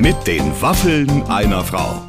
[0.00, 2.08] Mit den Waffeln einer Frau.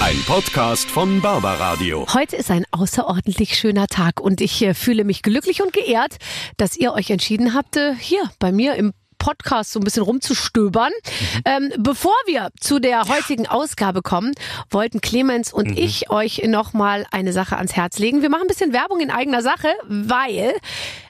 [0.00, 2.06] Ein Podcast von Barbaradio.
[2.14, 6.16] Heute ist ein außerordentlich schöner Tag und ich äh, fühle mich glücklich und geehrt,
[6.56, 10.90] dass ihr euch entschieden habt, äh, hier bei mir im Podcast so ein bisschen rumzustöbern.
[10.90, 11.42] Mhm.
[11.44, 14.32] Ähm, bevor wir zu der heutigen Ausgabe kommen,
[14.70, 15.76] wollten Clemens und mhm.
[15.76, 18.22] ich euch nochmal eine Sache ans Herz legen.
[18.22, 20.54] Wir machen ein bisschen Werbung in eigener Sache, weil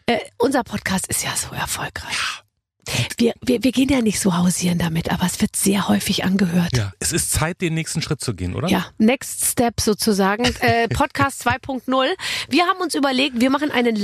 [0.07, 2.43] äh, unser Podcast ist ja so erfolgreich.
[3.19, 6.77] Wir, wir, wir gehen ja nicht so hausieren damit, aber es wird sehr häufig angehört.
[6.77, 8.69] Ja, es ist Zeit, den nächsten Schritt zu gehen, oder?
[8.69, 10.45] Ja, Next Step sozusagen.
[10.61, 12.07] Äh, Podcast 2.0.
[12.49, 13.97] Wir haben uns überlegt, wir machen einen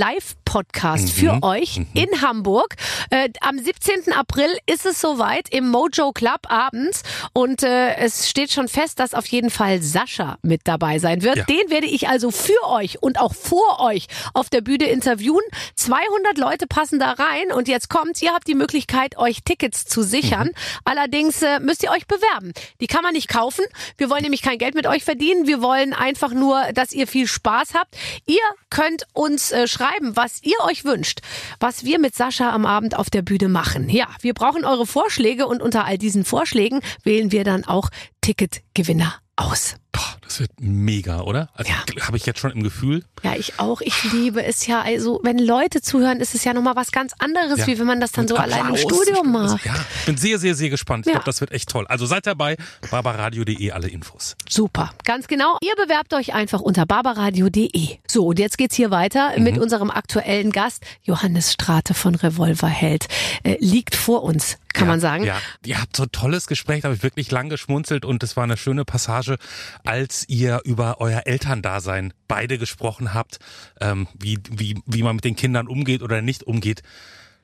[0.52, 1.11] Live-Podcast mhm.
[1.11, 1.87] für euch mhm.
[1.95, 2.77] in Hamburg.
[3.11, 4.12] Äh, am 17.
[4.12, 7.02] April ist es soweit im Mojo Club abends
[7.33, 11.37] und äh, es steht schon fest, dass auf jeden Fall Sascha mit dabei sein wird.
[11.37, 11.45] Ja.
[11.45, 15.42] Den werde ich also für euch und auch vor euch auf der Bühne interviewen.
[15.77, 19.84] 200 Leute passen da rein und jetzt kommt, ihr habt die Möglichkeit, Möglichkeit, euch Tickets
[19.84, 20.48] zu sichern.
[20.48, 20.81] Mhm.
[20.84, 22.53] Allerdings äh, müsst ihr euch bewerben.
[22.81, 23.64] Die kann man nicht kaufen.
[23.97, 25.47] Wir wollen nämlich kein Geld mit euch verdienen.
[25.47, 27.97] Wir wollen einfach nur, dass ihr viel Spaß habt.
[28.27, 31.21] Ihr könnt uns äh, schreiben, was ihr euch wünscht,
[31.61, 33.89] was wir mit Sascha am Abend auf der Bühne machen.
[33.89, 37.89] Ja, wir brauchen eure Vorschläge und unter all diesen Vorschlägen wählen wir dann auch
[38.21, 39.77] Ticketgewinner aus.
[39.93, 41.51] Boah, das wird mega, oder?
[41.53, 42.07] Also ja.
[42.07, 43.05] habe ich jetzt schon im Gefühl.
[43.23, 43.83] Ja, ich auch.
[43.83, 44.81] Ich liebe es ja.
[44.81, 47.67] Also, wenn Leute zuhören, ist es ja nochmal was ganz anderes, ja.
[47.67, 48.55] wie wenn man das dann Und so Applaus.
[48.55, 49.65] allein im Studio macht.
[49.67, 49.75] Ja,
[50.07, 51.07] bin sehr, sehr, sehr gespannt.
[51.07, 51.19] Ich ja.
[51.19, 51.87] glaube, das wird echt toll.
[51.89, 52.57] Also seid dabei.
[52.91, 54.34] barbaradio.de alle Infos.
[54.49, 54.95] Super.
[55.05, 55.59] Ganz genau.
[55.61, 57.99] Ihr bewerbt euch einfach unter barbaradio.de.
[58.09, 59.45] So, und jetzt geht's hier weiter mhm.
[59.45, 63.09] mit unserem aktuellen Gast, Johannes Strate von Revolverheld.
[63.43, 65.25] Äh, liegt vor uns kann ja, man sagen.
[65.25, 68.37] Ja, ihr habt so ein tolles Gespräch, da habe ich wirklich lang geschmunzelt und es
[68.37, 69.37] war eine schöne Passage,
[69.84, 73.39] als ihr über euer Elterndasein beide gesprochen habt,
[73.81, 76.83] ähm, wie, wie, wie man mit den Kindern umgeht oder nicht umgeht.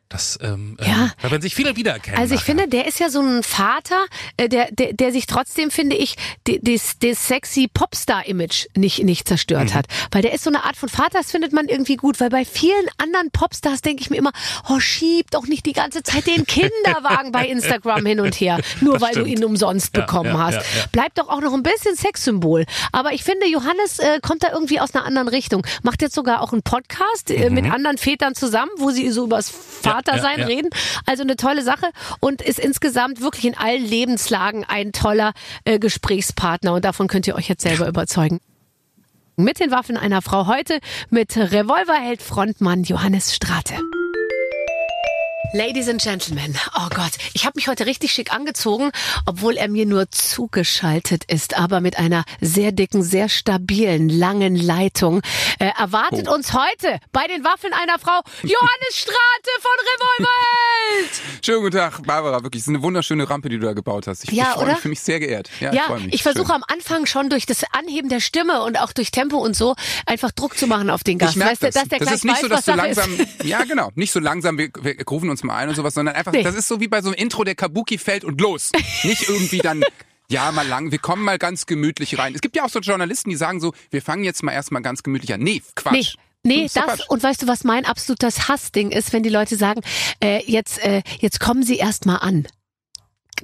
[0.09, 1.11] Das, ähm, ähm, ja.
[1.21, 2.19] da werden sich viele wiedererkennen.
[2.19, 2.57] Also ich nachher.
[2.57, 4.07] finde, der ist ja so ein Vater,
[4.39, 9.71] äh, der, der, der sich trotzdem, finde ich, das, das sexy Popstar-Image nicht, nicht zerstört
[9.71, 9.75] mhm.
[9.75, 9.87] hat.
[10.11, 12.21] Weil der ist so eine Art von Vater, das findet man irgendwie gut.
[12.21, 14.33] Weil bei vielen anderen Popstars denke ich mir immer,
[14.71, 18.95] oh, schieb doch nicht die ganze Zeit den Kinderwagen bei Instagram hin und her, nur
[18.95, 19.27] das weil stimmt.
[19.27, 20.61] du ihn umsonst ja, bekommen ja, hast.
[20.93, 22.65] Bleib doch auch noch ein bisschen Sexsymbol.
[22.93, 25.67] Aber ich finde, Johannes äh, kommt da irgendwie aus einer anderen Richtung.
[25.83, 27.55] Macht jetzt sogar auch einen Podcast äh, mhm.
[27.55, 30.47] mit anderen Vätern zusammen, wo sie so übers Vater Vater sein ja, ja.
[30.47, 30.71] reden.
[31.07, 35.33] Also eine tolle Sache und ist insgesamt wirklich in allen Lebenslagen ein toller
[35.65, 38.41] äh, Gesprächspartner und davon könnt ihr euch jetzt selber überzeugen.
[39.37, 43.75] Mit den Waffen einer Frau heute mit Revolverheld Frontmann Johannes Strate.
[45.55, 48.91] Ladies and Gentlemen, oh Gott, ich habe mich heute richtig schick angezogen,
[49.25, 55.23] obwohl er mir nur zugeschaltet ist, aber mit einer sehr dicken, sehr stabilen, langen Leitung.
[55.59, 56.35] Äh, erwartet oh.
[56.35, 59.17] uns heute bei den Waffeln einer Frau Johannes Strate
[59.61, 61.21] von Revolverheld.
[61.43, 64.25] Schönen guten Tag, Barbara, wirklich, es ist eine wunderschöne Rampe, die du da gebaut hast.
[64.25, 64.73] Ich, ja, ich oder?
[64.73, 65.49] Ich fühle mich sehr geehrt.
[65.61, 68.93] Ja, ja ich, ich versuche am Anfang schon durch das Anheben der Stimme und auch
[68.93, 71.33] durch Tempo und so einfach Druck zu machen auf den Gast.
[71.33, 71.75] Ich merke das.
[71.75, 73.45] Dass der das ist nicht weiß, so, dass du langsam, ist.
[73.45, 76.15] ja genau, nicht so langsam, wir, wir rufen uns uns mal ein und sowas, sondern
[76.15, 76.43] einfach, nee.
[76.43, 78.71] das ist so wie bei so einem Intro, der Kabuki fällt und los.
[79.03, 79.85] Nicht irgendwie dann
[80.31, 82.35] ja, mal lang, wir kommen mal ganz gemütlich rein.
[82.35, 85.03] Es gibt ja auch so Journalisten, die sagen so, wir fangen jetzt mal erstmal ganz
[85.03, 85.41] gemütlich an.
[85.41, 85.93] Nee, Quatsch.
[85.93, 86.23] Nee.
[86.45, 89.81] Nee, das, das und weißt du, was mein absolutes Hassding ist, wenn die Leute sagen,
[90.23, 92.47] äh, jetzt, äh, jetzt kommen sie erst mal an.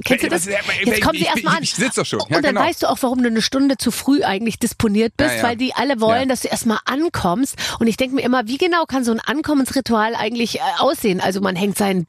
[0.04, 0.46] Kennst du das?
[0.46, 1.62] Jetzt kommt sie erstmal an.
[1.62, 2.20] Ich, sitze doch schon.
[2.28, 2.60] Ja, und dann genau.
[2.60, 5.42] weißt du auch, warum du eine Stunde zu früh eigentlich disponiert bist, ja, ja.
[5.42, 7.56] weil die alle wollen, dass du erstmal ankommst.
[7.78, 11.20] Und ich denke mir immer, wie genau kann so ein Ankommensritual eigentlich äh, aussehen?
[11.20, 12.06] Also man hängt sein,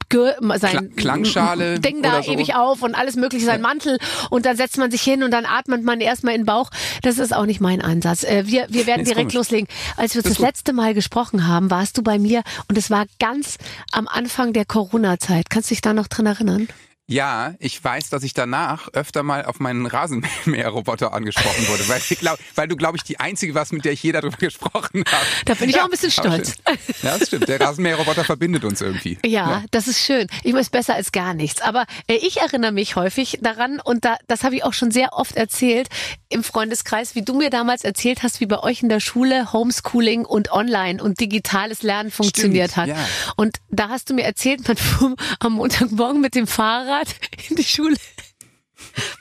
[0.56, 2.32] sein Klangschale Ding da so.
[2.32, 3.98] ewig auf und alles mögliche, sein Mantel
[4.30, 6.70] und dann setzt man sich hin und dann atmet man erstmal in den Bauch.
[7.02, 8.24] Das ist auch nicht mein Ansatz.
[8.24, 9.34] Äh, wir, wir werden nee, direkt komisch.
[9.34, 9.68] loslegen.
[9.96, 13.06] Als wir das, das letzte Mal gesprochen haben, warst du bei mir und es war
[13.18, 13.58] ganz
[13.92, 15.50] am Anfang der Corona-Zeit.
[15.50, 16.68] Kannst du dich da noch dran erinnern?
[17.08, 22.36] Ja, ich weiß, dass ich danach öfter mal auf meinen Rasenmäherroboter angesprochen wurde, weil, glaub,
[22.56, 25.24] weil du, glaube ich, die Einzige warst, mit der ich je darüber gesprochen habe.
[25.44, 26.54] Da bin ich ja, auch ein bisschen stolz.
[27.02, 27.48] Ja, das stimmt.
[27.48, 29.18] Der Rasenmäherroboter verbindet uns irgendwie.
[29.24, 30.26] Ja, ja, das ist schön.
[30.42, 31.62] Ich weiß besser als gar nichts.
[31.62, 35.12] Aber äh, ich erinnere mich häufig daran, und da, das habe ich auch schon sehr
[35.12, 35.88] oft erzählt
[36.28, 40.24] im Freundeskreis, wie du mir damals erzählt hast, wie bei euch in der Schule Homeschooling
[40.24, 42.96] und Online und digitales Lernen funktioniert stimmt, hat.
[42.96, 43.06] Ja.
[43.36, 47.14] Und da hast du mir erzählt, man fuhr am Montagmorgen mit dem Fahrrad Fahrrad
[47.48, 47.96] in die Schule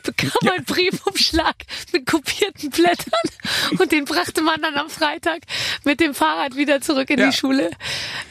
[0.04, 0.54] bekam ja.
[0.54, 1.56] einen Briefumschlag
[1.92, 3.30] mit kopierten Blättern
[3.80, 5.42] und den brachte man dann am Freitag
[5.84, 7.30] mit dem Fahrrad wieder zurück in ja.
[7.30, 7.72] die Schule.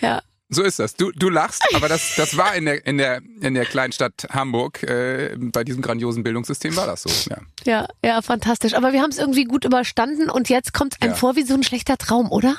[0.00, 0.22] Ja.
[0.50, 0.94] So ist das.
[0.94, 4.82] Du, du lachst, aber das, das war in der, in der, in der Kleinstadt Hamburg.
[4.82, 7.30] Äh, bei diesem grandiosen Bildungssystem war das so.
[7.30, 8.74] Ja, ja, ja fantastisch.
[8.74, 11.16] Aber wir haben es irgendwie gut überstanden und jetzt kommt es einem ja.
[11.16, 12.56] vor wie so ein schlechter Traum, oder?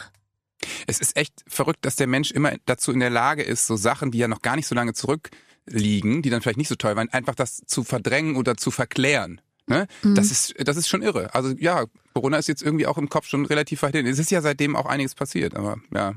[0.87, 4.11] Es ist echt verrückt, dass der Mensch immer dazu in der Lage ist, so Sachen,
[4.11, 5.29] die ja noch gar nicht so lange zurück
[5.67, 9.41] liegen, die dann vielleicht nicht so toll waren, einfach das zu verdrängen oder zu verklären.
[9.67, 9.87] Ne?
[10.03, 10.15] Mhm.
[10.15, 11.33] Das ist das ist schon irre.
[11.33, 14.05] Also ja, Corona ist jetzt irgendwie auch im Kopf schon relativ weit hin.
[14.05, 16.15] Es ist ja seitdem auch einiges passiert, aber ja.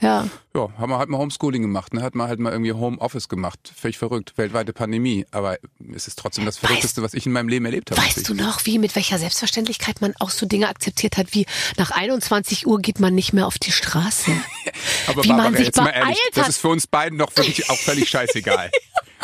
[0.00, 0.28] Ja.
[0.54, 2.02] Ja, haben wir halt mal Homeschooling gemacht, ne?
[2.02, 3.72] Hat man halt mal irgendwie Homeoffice gemacht.
[3.76, 4.32] Völlig verrückt.
[4.36, 5.26] Weltweite Pandemie.
[5.30, 5.58] Aber
[5.94, 8.00] es ist trotzdem das Verrückteste, was ich in meinem Leben erlebt habe.
[8.00, 11.90] Weißt du noch, wie, mit welcher Selbstverständlichkeit man auch so Dinge akzeptiert hat, wie nach
[11.90, 14.32] 21 Uhr geht man nicht mehr auf die Straße.
[15.06, 16.36] Aber wie Barbara, man sich jetzt mal ehrlich, hat.
[16.36, 18.70] das ist für uns beiden doch wirklich auch völlig scheißegal.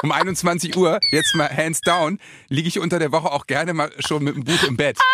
[0.03, 3.91] Um 21 Uhr, jetzt mal hands down, liege ich unter der Woche auch gerne mal
[4.01, 4.99] schon mit dem Buch im Bett.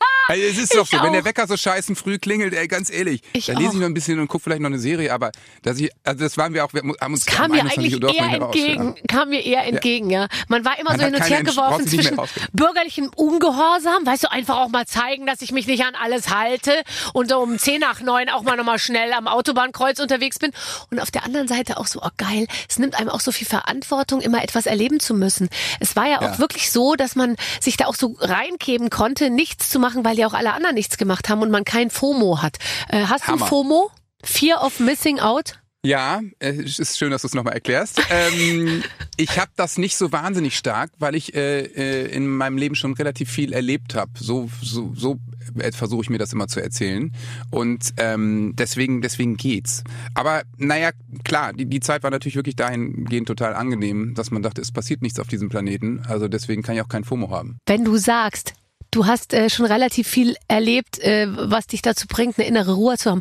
[0.28, 1.24] Also es ist doch so, wenn der auch.
[1.24, 3.74] Wecker so scheißen früh klingelt, ey, ganz ehrlich, Ich da lese auch.
[3.74, 5.30] ich noch ein bisschen und gucke vielleicht noch eine Serie, aber
[5.62, 8.26] dass ich, also das waren wir auch, wir haben uns kam mir 21 eigentlich eher
[8.26, 10.26] nicht raus, entgegen, kam mir eher entgegen, ja.
[10.48, 12.18] Man war immer Man so hin und her geworfen zwischen
[12.52, 16.72] bürgerlichem Ungehorsam, weißt du, einfach auch mal zeigen, dass ich mich nicht an alles halte
[17.12, 20.50] und um 10 nach 9 auch mal nochmal schnell am Autobahnkreuz unterwegs bin.
[20.90, 23.46] Und auf der anderen Seite auch so, oh geil, es nimmt einem auch so viel
[23.46, 25.48] Verantwortung, immer etwas erleben zu müssen.
[25.78, 26.38] Es war ja auch Ja.
[26.40, 30.26] wirklich so, dass man sich da auch so reingeben konnte, nichts zu machen, weil ja
[30.26, 32.58] auch alle anderen nichts gemacht haben und man kein FOMO hat.
[32.88, 33.38] Äh, hast Hammer.
[33.38, 33.90] du FOMO?
[34.22, 35.58] Fear of Missing Out?
[35.86, 38.00] Ja, äh, es ist schön, dass du es nochmal erklärst.
[38.10, 38.82] ähm,
[39.16, 42.94] ich habe das nicht so wahnsinnig stark, weil ich äh, äh, in meinem Leben schon
[42.94, 44.10] relativ viel erlebt habe.
[44.18, 45.18] So, so, so
[45.58, 47.12] äh, versuche ich mir das immer zu erzählen.
[47.50, 49.84] Und ähm, deswegen, deswegen geht's.
[50.14, 50.90] Aber naja,
[51.24, 55.02] klar, die, die Zeit war natürlich wirklich dahingehend total angenehm, dass man dachte, es passiert
[55.02, 56.02] nichts auf diesem Planeten.
[56.08, 57.58] Also deswegen kann ich auch kein FOMO haben.
[57.66, 58.54] wenn du sagst,
[58.90, 62.96] du hast äh, schon relativ viel erlebt, äh, was dich dazu bringt, eine innere Ruhe
[62.96, 63.20] zu haben.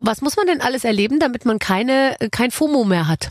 [0.00, 3.30] Was muss man denn alles erleben, damit man keine äh, kein FOMO mehr hat?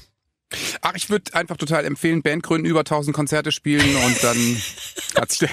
[0.82, 4.58] Ach, ich würde einfach total empfehlen, Band gründen, über 1000 Konzerte spielen und dann
[5.16, 5.50] hat sich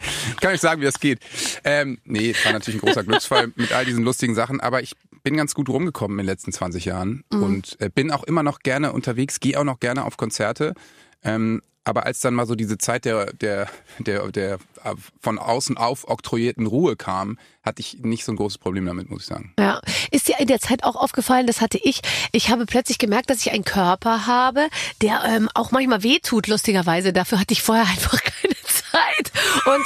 [0.40, 1.20] kann ich sagen, wie das geht.
[1.64, 5.36] Ähm, nee, war natürlich ein großer Glücksfall mit all diesen lustigen Sachen, aber ich bin
[5.36, 8.92] ganz gut rumgekommen in den letzten 20 Jahren und äh, bin auch immer noch gerne
[8.92, 10.74] unterwegs, gehe auch noch gerne auf Konzerte.
[11.22, 14.54] Ähm, aber als dann mal so diese Zeit der, der, der, der
[14.84, 19.22] äh, von außen aufoktroyierten Ruhe kam, hatte ich nicht so ein großes Problem damit, muss
[19.22, 19.54] ich sagen.
[19.58, 19.80] Ja,
[20.10, 22.00] ist dir in der Zeit auch aufgefallen, das hatte ich.
[22.32, 24.68] Ich habe plötzlich gemerkt, dass ich einen Körper habe,
[25.02, 27.12] der ähm, auch manchmal wehtut, lustigerweise.
[27.12, 29.27] Dafür hatte ich vorher einfach keine Zeit.
[29.64, 29.84] Und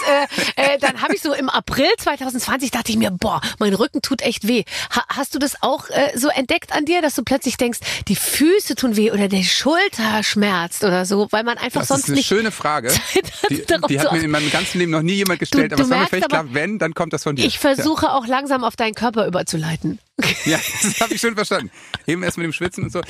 [0.56, 4.02] äh, äh, dann habe ich so im April 2020 dachte ich mir, boah, mein Rücken
[4.02, 4.64] tut echt weh.
[4.94, 7.78] Ha hast du das auch äh, so entdeckt an dir, dass du plötzlich denkst,
[8.08, 12.00] die Füße tun weh oder der Schulter schmerzt oder so, weil man einfach Das sonst
[12.04, 12.88] ist eine nicht schöne Frage.
[13.12, 15.76] Zeit hat, Die, die hat mir in meinem ganzen Leben noch nie jemand gestellt, Du-
[15.76, 17.44] aber es war mir völlig klar, wenn, dann kommt das von dir.
[17.44, 19.98] Ich versuche auch langsam auf deinen Körper überzuleiten.
[20.44, 21.70] Ja, das habe ich schon verstanden.
[22.06, 23.00] Eben erst mit dem Schwitzen und so.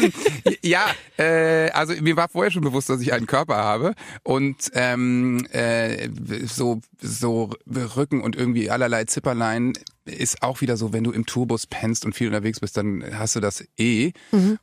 [0.00, 0.12] Ähm,
[0.62, 0.86] ja,
[1.18, 5.85] äh, also mir war vorher schon bewusst, dass ich einen Körper habe und ähm, äh,
[6.46, 9.72] so so Rücken und irgendwie allerlei Zipperlein
[10.04, 13.36] ist auch wieder so, wenn du im Tourbus pennst und viel unterwegs bist, dann hast
[13.36, 14.12] du das eh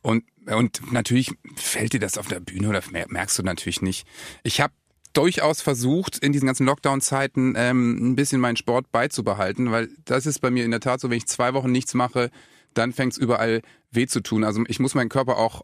[0.01, 4.05] und und natürlich fällt dir das auf der Bühne oder mer- merkst du natürlich nicht.
[4.43, 4.73] Ich habe
[5.13, 10.39] durchaus versucht, in diesen ganzen Lockdown-Zeiten ähm, ein bisschen meinen Sport beizubehalten, weil das ist
[10.39, 12.31] bei mir in der Tat so, wenn ich zwei Wochen nichts mache,
[12.73, 13.61] dann fängt's überall
[13.95, 14.43] weh zu tun.
[14.43, 15.63] Also ich muss meinen Körper auch,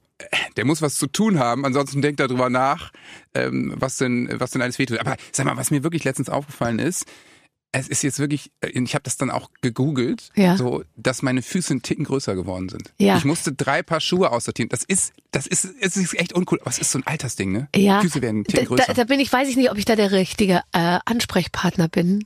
[0.57, 2.91] der muss was zu tun haben, ansonsten denkt darüber nach,
[3.33, 4.99] ähm, was denn, was denn alles wehtut.
[4.99, 7.05] Aber sag mal, was mir wirklich letztens aufgefallen ist,
[7.71, 10.57] es ist jetzt wirklich, äh, ich habe das dann auch gegoogelt, Ja.
[10.57, 12.93] so, dass meine Füße einen Ticken größer geworden sind.
[12.97, 13.17] Ja.
[13.17, 14.69] Ich musste drei Paar Schuhe aussortieren.
[14.69, 16.59] Das ist, das ist, es ist echt uncool.
[16.61, 17.67] Aber es ist so ein Altersding, ne?
[17.75, 18.85] Ja, Füße werden einen Ticken größer.
[18.87, 22.23] da, da bin ich, weiß ich nicht, ob ich da der richtige äh, Ansprechpartner bin.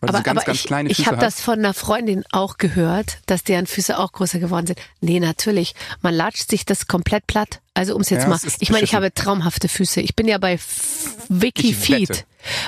[0.00, 2.22] Weil aber so ganz, aber ganz ich, kleine ich Füße habe das von einer Freundin
[2.30, 4.78] auch gehört, dass deren Füße auch größer geworden sind.
[5.00, 5.74] Nee, natürlich.
[6.00, 7.60] Man latscht sich das komplett platt.
[7.76, 8.36] Also ums jetzt Ja, mal.
[8.42, 10.00] es Ich meine, ich habe traumhafte Füße.
[10.00, 12.08] Ich bin ja bei F- Wiki Ich Feet.
[12.08, 12.22] wette.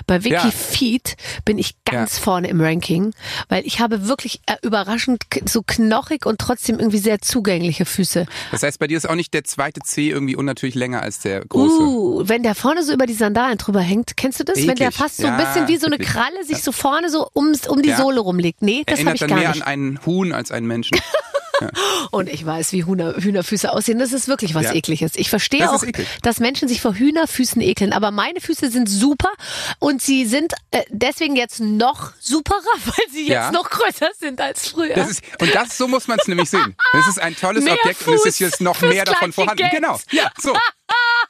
[0.09, 0.51] Bei Wiki Ja.
[0.51, 2.23] Feet bin ich ganz Ja.
[2.25, 3.15] vorne im Ranking,
[3.49, 8.27] weil ich habe wirklich äh, überraschend so knochig und trotzdem irgendwie sehr zugängliche Füße.
[8.51, 11.41] Das heißt, bei dir ist auch nicht der zweite C irgendwie unnatürlich länger als der
[11.45, 11.81] große.
[11.81, 14.57] Uh, wenn der vorne so über die Sandalen drüber hängt, kennst du das?
[14.59, 14.95] Wenn der Eklig.
[14.95, 16.09] fast so ein bisschen wie so eine eklig.
[16.09, 17.93] Kralle sich so vorne so ums, um die.
[17.93, 18.61] Sohle rumlegt.
[18.63, 19.63] Nee, das habe Erinnert ich dann gar mehr nicht.
[19.63, 20.99] an einen Huhn als einen Menschen.
[22.11, 23.99] Und ich weiß, wie Hühner, Hühnerfüße aussehen.
[23.99, 24.75] Das ist wirklich was Ja.
[24.75, 25.13] ekliges.
[25.17, 25.85] Ich verstehe Das auch,
[26.23, 27.93] dass Menschen sich vor Hühnerfüßen ekeln.
[27.93, 29.31] Aber meine Füße sind super
[29.79, 33.51] und sie sind äh, deswegen jetzt noch superer, weil sie jetzt Ja.
[33.53, 34.95] noch größer sind als früher.
[34.95, 36.77] Das ist, und das, so muss man es nämlich sehen.
[36.93, 39.59] Das ist ein tolles Mehr Objekt und es ist Fuß jetzt noch mehr davon vorhanden.
[39.63, 39.73] Geld.
[39.73, 39.99] Genau.
[40.13, 40.55] Ja, so.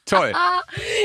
[0.09, 0.33] Toll.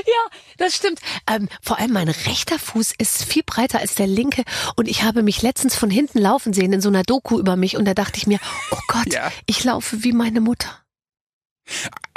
[0.06, 1.00] Ja, das stimmt.
[1.28, 4.44] Ähm, vor allem mein rechter Fuß ist viel breiter als der linke
[4.76, 7.78] und ich habe mich letztens von hinten laufen sehen in so einer Doku über mich
[7.78, 8.40] und da dachte ich mir,
[8.72, 9.32] oh Gott, Ja.
[9.46, 10.70] ich laufe wie meine Mutter.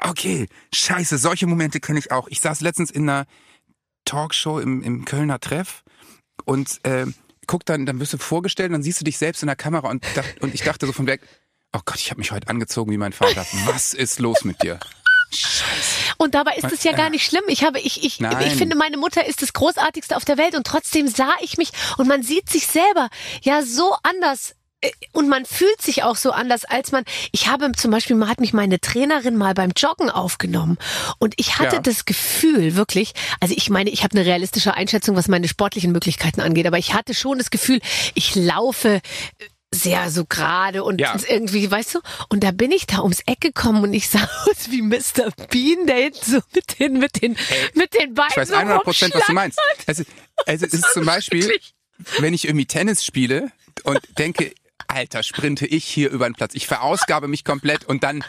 [0.03, 2.27] Okay, scheiße, solche Momente kenne ich auch.
[2.29, 3.27] Ich saß letztens in einer
[4.05, 5.83] Talkshow im, im Kölner Treff
[6.45, 7.07] und äh,
[7.47, 10.05] guck dann, dann wirst du vorgestellt, dann siehst du dich selbst in der Kamera und,
[10.41, 11.23] und ich dachte so von weg,
[11.73, 13.47] oh Gott, ich habe mich heute angezogen wie mein Vater.
[13.67, 14.79] Was ist los mit dir?
[16.19, 17.45] Und dabei ist es ja gar nicht schlimm.
[17.49, 20.67] Ich habe, ich, ich, ich finde, meine Mutter ist das Großartigste auf der Welt und
[20.67, 23.09] trotzdem sah ich mich und man sieht sich selber
[23.43, 27.05] ja so anders äh, und man fühlt sich auch so anders, als man.
[27.33, 30.79] Ich habe zum Beispiel, hat mich meine Trainerin mal beim Joggen aufgenommen
[31.19, 31.83] und ich hatte ja.
[31.83, 33.13] das Gefühl wirklich.
[33.41, 36.95] Also ich meine, ich habe eine realistische Einschätzung, was meine sportlichen Möglichkeiten angeht, aber ich
[36.95, 37.81] hatte schon das Gefühl,
[38.15, 39.01] ich laufe
[39.73, 41.17] sehr so gerade und ja.
[41.29, 44.71] irgendwie, weißt du, und da bin ich da ums Eck gekommen und ich sah aus
[44.71, 45.31] wie Mr.
[45.51, 48.83] Bean, der jetzt so mit den, mit den, hey, mit den Beinen Ich weiß 100
[48.85, 49.59] Prozent, was du meinst.
[49.87, 50.05] Also,
[50.47, 51.51] also es ist zum Beispiel,
[52.19, 53.51] wenn ich irgendwie Tennis spiele
[53.85, 54.53] und denke,
[54.89, 56.55] Alter, sprinte ich hier über den Platz.
[56.55, 58.25] Ich verausgabe mich komplett und dann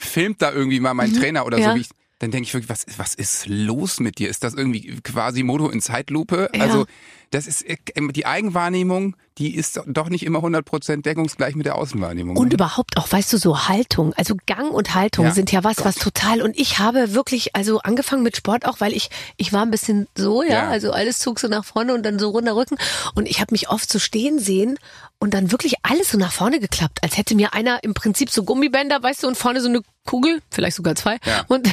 [0.00, 1.20] filmt da irgendwie mal mein mhm.
[1.20, 1.70] Trainer oder ja.
[1.70, 4.28] so, wie ich, dann denke ich wirklich, was, was ist los mit dir?
[4.28, 6.50] Ist das irgendwie quasi Modo in Zeitlupe?
[6.54, 6.62] Ja.
[6.62, 6.86] Also,
[7.30, 12.36] das ist äh, die Eigenwahrnehmung, die ist doch nicht immer 100% deckungsgleich mit der Außenwahrnehmung.
[12.36, 12.54] Und ne?
[12.54, 15.32] überhaupt auch, weißt du, so Haltung, also Gang und Haltung ja.
[15.32, 15.86] sind ja was, Gott.
[15.86, 19.62] was total, und ich habe wirklich, also angefangen mit Sport auch, weil ich, ich war
[19.62, 20.68] ein bisschen so, ja, ja.
[20.68, 22.76] also alles zog so nach vorne und dann so runter Rücken
[23.14, 24.78] und ich habe mich oft so stehen sehen
[25.18, 28.44] und dann wirklich alles so nach vorne geklappt, als hätte mir einer im Prinzip so
[28.44, 31.44] Gummibänder, weißt du, und vorne so eine Kugel, vielleicht sogar zwei, ja.
[31.48, 31.68] und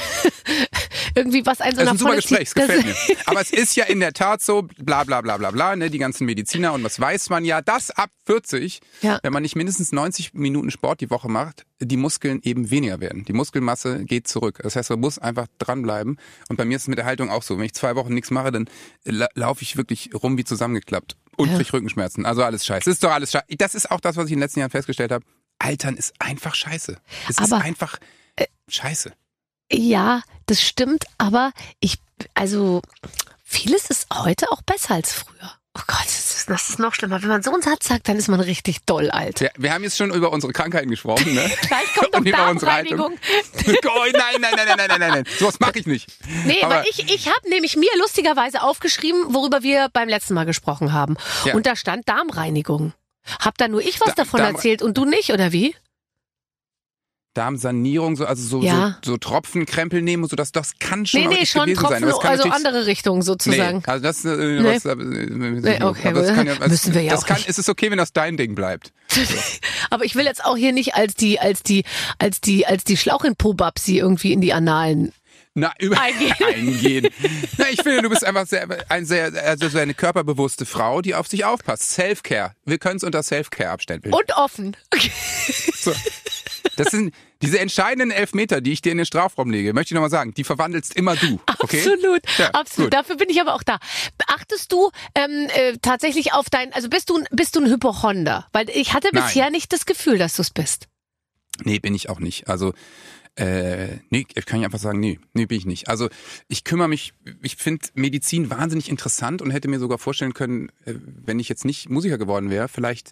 [1.15, 2.95] irgendwie was ein so das nach ist ein super Gespräch, das gefällt mir.
[3.25, 5.99] Aber es ist ja in der Tat so, bla bla bla bla bla, ne, die
[5.99, 9.19] ganzen Mediziner und was weiß man ja, dass ab 40, ja.
[9.23, 13.25] wenn man nicht mindestens 90 Minuten Sport die Woche macht, die Muskeln eben weniger werden.
[13.25, 14.59] Die Muskelmasse geht zurück.
[14.63, 16.17] Das heißt, man muss einfach dranbleiben.
[16.49, 17.57] Und bei mir ist es mit der Haltung auch so.
[17.57, 18.69] Wenn ich zwei Wochen nichts mache, dann
[19.03, 21.57] la laufe ich wirklich rum wie zusammengeklappt und ja.
[21.57, 22.25] krieg Rückenschmerzen.
[22.25, 22.85] Also alles scheiße.
[22.85, 23.45] Das ist doch alles scheiße.
[23.57, 25.25] Das ist auch das, was ich in den letzten Jahren festgestellt habe.
[25.59, 26.97] Altern ist einfach scheiße.
[27.29, 27.97] Es aber, ist einfach
[28.35, 29.13] äh, scheiße.
[29.71, 31.97] Ja, das stimmt, aber ich,
[32.33, 32.81] also
[33.43, 35.51] vieles ist heute auch besser als früher.
[35.77, 37.21] Oh Gott, das ist, das ist noch schlimmer.
[37.21, 39.41] Wenn man so einen Satz sagt, dann ist man richtig doll alt.
[39.41, 41.51] Ja, wir haben jetzt schon über unsere Krankheiten gesprochen, ne?
[41.67, 43.13] Gleich kommt noch Darmreinigung.
[43.67, 45.23] oh, nein, nein, nein, nein, nein, nein, nein.
[45.37, 46.07] Sowas mache ich nicht.
[46.45, 50.45] Nee, aber, aber ich, ich habe nämlich mir lustigerweise aufgeschrieben, worüber wir beim letzten Mal
[50.45, 51.17] gesprochen haben.
[51.43, 51.55] Ja.
[51.55, 52.93] Und da stand Darmreinigung.
[53.39, 55.75] Hab da nur ich was da, davon Darm erzählt und du nicht, oder wie?
[57.35, 58.97] Darmsanierung, so, also so, ja.
[59.03, 62.27] so, so Tropfenkrempel nehmen und so, das, das kann schon nee, nee, schon Tropfen, sein.
[62.27, 63.79] also andere Richtungen sozusagen.
[63.79, 64.63] Nee, also das, äh, nee.
[64.63, 67.49] was, äh, nee, okay, das kann ja, also, müssen wir ja das auch kann, nicht.
[67.49, 68.93] ist es okay, wenn das dein Ding bleibt.
[69.89, 71.83] Aber ich will jetzt auch hier nicht als die, als die,
[72.17, 75.11] als die, als die Schlauch in Pobabsi irgendwie in die Analen
[75.57, 76.35] na, über eingehen.
[76.45, 77.07] eingehen.
[77.57, 81.15] Na, ich finde, du bist einfach sehr, ein sehr, also so eine körperbewusste Frau, die
[81.15, 81.93] auf sich aufpasst.
[81.93, 82.55] Self-Care.
[82.65, 84.13] Wir können es unter Self-Care abstempeln.
[84.13, 84.75] Und offen.
[84.93, 85.11] Okay.
[85.73, 85.93] So.
[86.75, 90.09] Das sind diese entscheidenden Elfmeter, die ich dir in den Strafraum lege, möchte ich nochmal
[90.09, 91.39] sagen, die verwandelst immer du.
[91.57, 91.79] Okay?
[91.79, 92.91] Absolut, ja, absolut.
[92.91, 92.93] Gut.
[92.93, 93.79] Dafür bin ich aber auch da.
[94.17, 98.47] Beachtest du ähm, äh, tatsächlich auf dein, also bist du, bist du ein Hypochonder?
[98.51, 99.53] Weil ich hatte bisher Nein.
[99.53, 100.87] nicht das Gefühl, dass du es bist.
[101.63, 102.49] Nee, bin ich auch nicht.
[102.49, 102.73] Also
[103.35, 105.89] äh, nee, kann ich einfach sagen, nee, nee, bin ich nicht.
[105.89, 106.09] Also
[106.47, 110.93] ich kümmere mich, ich finde Medizin wahnsinnig interessant und hätte mir sogar vorstellen können, äh,
[111.03, 113.11] wenn ich jetzt nicht Musiker geworden wäre, vielleicht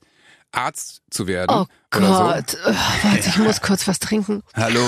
[0.54, 1.50] Arzt zu werden.
[1.52, 2.58] Oh Gott, so.
[2.66, 4.44] oh, warte, ich muss kurz was trinken.
[4.54, 4.88] Hallo.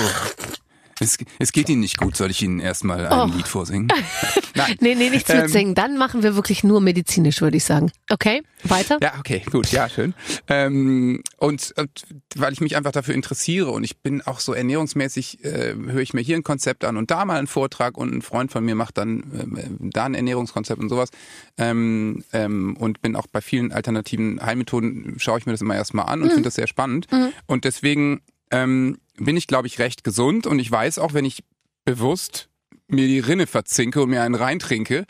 [0.98, 3.36] Es, es geht Ihnen nicht gut, soll ich Ihnen erstmal ein oh.
[3.36, 3.88] Lied vorsingen?
[4.54, 4.76] Nein.
[4.80, 5.74] nee, nee, nichts ähm, mitsingen.
[5.74, 7.92] Dann machen wir wirklich nur medizinisch, würde ich sagen.
[8.10, 8.98] Okay, weiter?
[9.02, 10.14] Ja, okay, gut, ja, schön.
[10.48, 11.90] Ähm, und, und
[12.34, 16.14] weil ich mich einfach dafür interessiere und ich bin auch so ernährungsmäßig, äh, höre ich
[16.14, 18.74] mir hier ein Konzept an und da mal einen Vortrag und ein Freund von mir
[18.74, 19.20] macht dann
[19.54, 21.10] äh, da ein Ernährungskonzept und sowas.
[21.58, 26.06] Ähm, ähm, und bin auch bei vielen alternativen Heilmethoden, schaue ich mir das immer erstmal
[26.06, 26.32] an und mhm.
[26.32, 27.12] finde das sehr spannend.
[27.12, 27.32] Mhm.
[27.46, 31.44] Und deswegen ähm, bin ich, glaube ich, recht gesund und ich weiß auch, wenn ich
[31.84, 32.48] bewusst
[32.88, 35.06] mir die Rinne verzinke und mir einen reintrinke,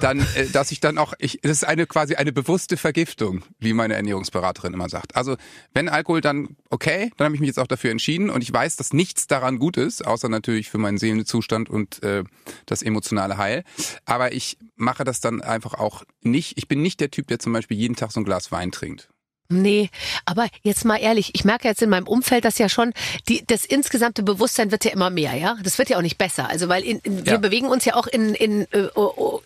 [0.00, 3.72] dann, äh, dass ich dann auch, ich, das ist eine quasi eine bewusste Vergiftung, wie
[3.72, 5.16] meine Ernährungsberaterin immer sagt.
[5.16, 5.36] Also
[5.72, 8.76] wenn Alkohol, dann okay, dann habe ich mich jetzt auch dafür entschieden und ich weiß,
[8.76, 12.24] dass nichts daran gut ist, außer natürlich für meinen Seelenzustand und äh,
[12.66, 13.64] das emotionale Heil.
[14.04, 16.58] Aber ich mache das dann einfach auch nicht.
[16.58, 19.08] Ich bin nicht der Typ, der zum Beispiel jeden Tag so ein Glas Wein trinkt.
[19.50, 19.90] Nee,
[20.24, 22.94] aber jetzt mal ehrlich, ich merke jetzt in meinem Umfeld, dass ja schon
[23.28, 25.56] die, das insgesamte Bewusstsein wird ja immer mehr, ja.
[25.62, 26.48] Das wird ja auch nicht besser.
[26.48, 29.40] Also weil in, in, wir bewegen uns ja auch in, in äh, uh,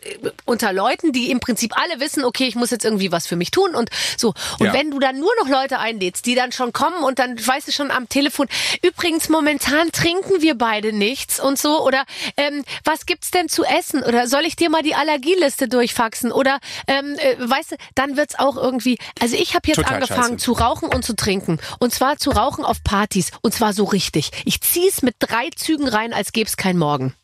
[0.45, 3.50] unter Leuten, die im Prinzip alle wissen, okay, ich muss jetzt irgendwie was für mich
[3.50, 4.35] tun und so.
[4.61, 4.73] Und ja.
[4.73, 7.73] wenn du dann nur noch Leute einlädst, die dann schon kommen und dann weißt du
[7.73, 8.47] schon am Telefon,
[8.83, 12.05] übrigens momentan trinken wir beide nichts und so oder
[12.37, 16.61] ähm, was gibt's denn zu essen oder soll ich dir mal die Allergieliste durchfaxen oder
[16.87, 18.97] ähm, äh, weißt du, dann wird's auch irgendwie.
[19.21, 21.59] Also ich habe jetzt Total angefangen zu rauchen und zu trinken.
[21.78, 23.31] Und zwar zu rauchen auf Partys.
[23.43, 24.31] Und zwar so richtig.
[24.45, 27.14] Ich zieh's mit drei Zügen rein, als gäbe es kein Morgen.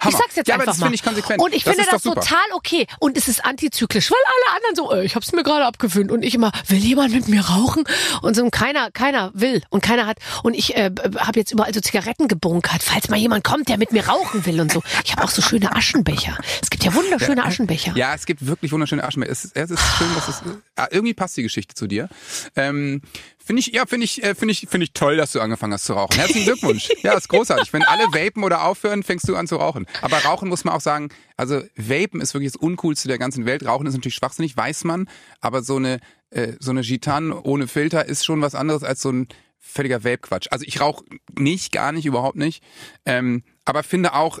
[0.00, 0.12] Hammer.
[0.12, 0.86] Ich sag's jetzt ja, einfach aber das mal.
[0.86, 1.42] finde ich konsequent.
[1.42, 2.20] Und ich das finde das super.
[2.20, 2.86] total okay.
[2.98, 6.22] Und es ist antizyklisch, weil alle anderen so, äh, ich hab's mir gerade abgewöhnt und
[6.22, 7.84] ich immer, will jemand mit mir rauchen?
[8.22, 10.18] Und so und keiner, keiner will und keiner hat.
[10.42, 13.92] Und ich äh, habe jetzt überall so Zigaretten gebunkert, falls mal jemand kommt, der mit
[13.92, 14.82] mir rauchen will und so.
[15.04, 16.36] Ich habe auch so schöne Aschenbecher.
[16.62, 17.92] Es gibt ja wunderschöne Aschenbecher.
[17.94, 19.32] Ja, es gibt wirklich wunderschöne Aschenbecher.
[19.32, 20.42] Es ist, es ist schön, dass es
[20.76, 22.08] äh, irgendwie passt die Geschichte zu dir.
[22.56, 23.02] Ähm,
[23.50, 25.84] finde ich, ja, finde ich, äh, finde ich, finde ich toll, dass du angefangen hast
[25.84, 26.14] zu rauchen.
[26.14, 26.88] Herzlichen Glückwunsch.
[27.02, 27.72] ja, ist großartig.
[27.72, 29.86] Wenn alle vapen oder aufhören, fängst du an zu rauchen.
[30.02, 33.66] Aber rauchen muss man auch sagen, also vapen ist wirklich das uncoolste der ganzen Welt.
[33.66, 35.08] Rauchen ist natürlich schwachsinnig, weiß man,
[35.40, 35.98] aber so eine
[36.30, 39.26] äh, so eine Gitan ohne Filter ist schon was anderes als so ein
[39.58, 40.46] völliger Vape-Quatsch.
[40.52, 41.04] Also ich rauche
[41.36, 42.62] nicht, gar nicht, überhaupt nicht.
[43.04, 44.38] Ähm, aber finde auch,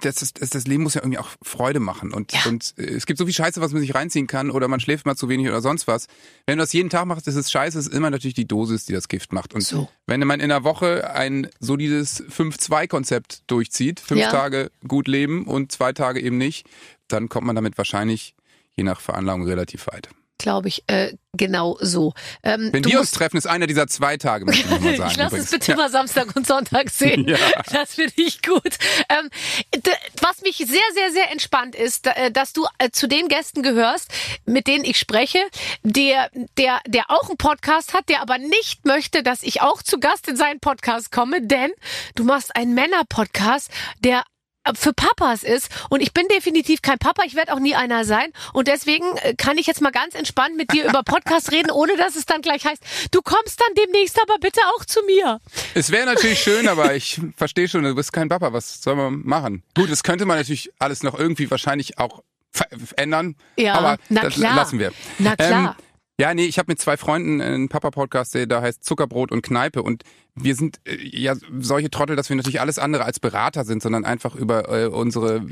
[0.00, 2.12] das, das, das Leben muss ja irgendwie auch Freude machen.
[2.12, 2.40] Und, Ja.
[2.46, 5.06] und äh, es gibt so viel Scheiße, was man sich reinziehen kann oder man schläft
[5.06, 6.06] mal zu wenig oder sonst was.
[6.46, 9.08] Wenn du das jeden Tag machst, ist scheiße, ist immer natürlich die Dosis, die das
[9.08, 9.54] Gift macht.
[9.54, 9.88] Und So.
[10.06, 14.30] wenn man in einer Woche ein solides 5-2-Konzept durchzieht, fünf Ja.
[14.30, 16.66] Tage gut leben und zwei Tage eben nicht,
[17.08, 18.34] dann kommt man damit wahrscheinlich
[18.76, 20.08] je nach Veranlagung relativ weit.
[20.44, 22.12] Glaube ich, äh, genau so.
[22.42, 25.10] Ähm, Wenn du wir uns treffen, ist einer dieser zwei Tage, möchte ich nochmal sagen.
[25.10, 27.26] Ich lasse es bitte mal Samstag und Sonntag sehen.
[27.34, 27.38] Ja.
[27.72, 28.76] Das finde ich gut.
[29.08, 29.30] Ähm,
[30.20, 34.10] was mich sehr, sehr, sehr entspannt ist, äh, dass du äh, zu den Gästen gehörst,
[34.44, 35.38] mit denen ich spreche,
[35.82, 39.98] der, der, der auch einen Podcast hat, der aber nicht möchte, dass ich auch zu
[39.98, 41.70] Gast in seinen Podcast komme, denn
[42.16, 43.70] du machst einen Männer-Podcast,
[44.00, 44.24] der
[44.74, 48.32] für Papas ist und ich bin definitiv kein Papa, ich werde auch nie einer sein
[48.52, 51.96] und deswegen äh, kann ich jetzt mal ganz entspannt mit dir über Podcast reden, ohne
[51.96, 55.40] dass es dann gleich heißt, du kommst dann demnächst aber bitte auch zu mir.
[55.74, 58.52] Es wäre natürlich schön, aber ich verstehe schon, du bist kein Papa.
[58.52, 59.62] Was soll man machen?
[59.76, 63.36] Gut, das könnte man natürlich alles noch irgendwie wahrscheinlich auch ver- ändern.
[63.56, 64.56] Ja, aber na das klar.
[64.56, 64.92] lassen wir.
[65.18, 65.76] Na klar.
[65.78, 65.84] Ähm,
[66.20, 69.82] ja, nee, ich habe mit zwei Freunden einen Papa-Podcast, der da heißt Zuckerbrot und Kneipe.
[69.82, 70.04] Und
[70.36, 74.04] wir sind äh, ja solche Trottel, dass wir natürlich alles andere als Berater sind, sondern
[74.04, 75.42] einfach über äh, unsere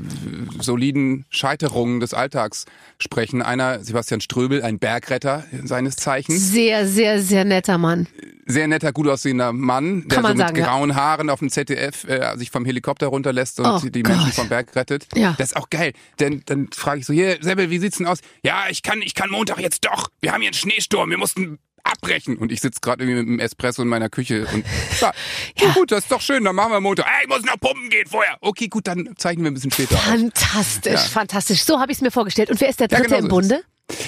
[0.59, 2.65] soliden Scheiterungen des Alltags
[2.99, 3.41] sprechen.
[3.41, 8.07] Einer, Sebastian Ströbel, ein Bergretter seines Zeichens Sehr, sehr, sehr netter Mann.
[8.45, 10.65] sehr netter, gut aussehender Mann, der Kann man so mit sagen, ja.
[10.65, 14.33] grauen Haaren auf dem ZDF äh, sich vom Helikopter runterlässt und Oh die Menschen Gott.
[14.33, 15.07] vom Berg rettet.
[15.15, 15.35] Ja.
[15.37, 15.93] Das ist auch geil.
[16.19, 18.19] Denn dann frage ich so, hier, Sebel, wie sieht's denn aus?
[18.43, 20.09] Ja, ich kann, ich kann Montag jetzt doch.
[20.21, 22.37] Wir haben hier einen Schneesturm, wir mussten abbrechen.
[22.37, 24.65] Und ich sitze gerade irgendwie mit dem Espresso in meiner Küche und
[25.01, 25.11] ja,
[25.59, 25.73] Ja.
[25.73, 27.05] gut, das ist doch schön, dann machen wir Montag.
[27.05, 28.37] Ey, ich muss noch pumpen gehen vorher.
[28.41, 30.01] Okay, gut, dann zeichnen wir ein bisschen später auf.
[30.03, 30.97] Fantastisch, Ja.
[30.99, 31.63] fantastisch.
[31.63, 32.49] So habe ich es mir vorgestellt.
[32.49, 33.63] Und wer ist der Dritte genau im so ist Bunde?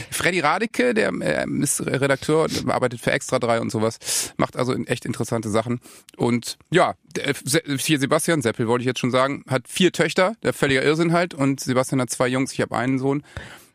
[0.10, 5.06] Freddy Radeke, der äh, ist Redakteur, arbeitet für Extra 3 und sowas, macht also echt
[5.06, 5.82] interessante Sachen.
[6.16, 10.34] Und ja, der, Se- hier Sebastian, Seppel wollte ich jetzt schon sagen, hat vier Töchter,
[10.44, 11.34] der völliger Irrsinn halt.
[11.34, 13.22] Und Sebastian hat zwei Jungs, ich habe einen Sohn.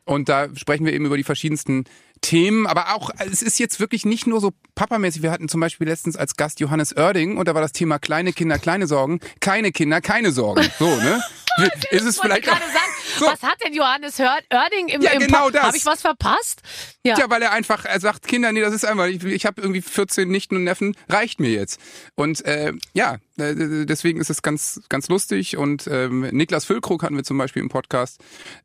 [0.03, 1.85] Und da sprechen wir eben über die verschiedensten
[2.21, 5.21] Themen, aber auch, es ist jetzt wirklich nicht nur so papamäßig.
[5.23, 8.31] Wir hatten zum Beispiel letztens als Gast Johannes Oerding und da war das Thema kleine
[8.31, 10.69] Kinder, kleine Sorgen, keine Kinder, keine Sorgen.
[10.77, 11.21] So, ne?
[11.91, 13.25] ist es vielleicht auch, sagen, So.
[13.25, 15.63] was hat denn Johannes Hör- Oerding im, Ja, im genau Pop- das.
[15.63, 16.61] Habe ich was verpasst?
[17.03, 17.17] Ja.
[17.17, 19.81] Ja, weil er einfach, er sagt, Kinder, nee, das ist einfach, ich, ich habe irgendwie
[19.81, 21.79] 14 Nichten und Neffen, reicht mir jetzt.
[22.15, 25.57] Und äh, ja, äh, deswegen ist es ganz, ganz lustig.
[25.57, 28.19] Und ähm, Niklas Füllkrug hatten wir zum Beispiel im Podcast,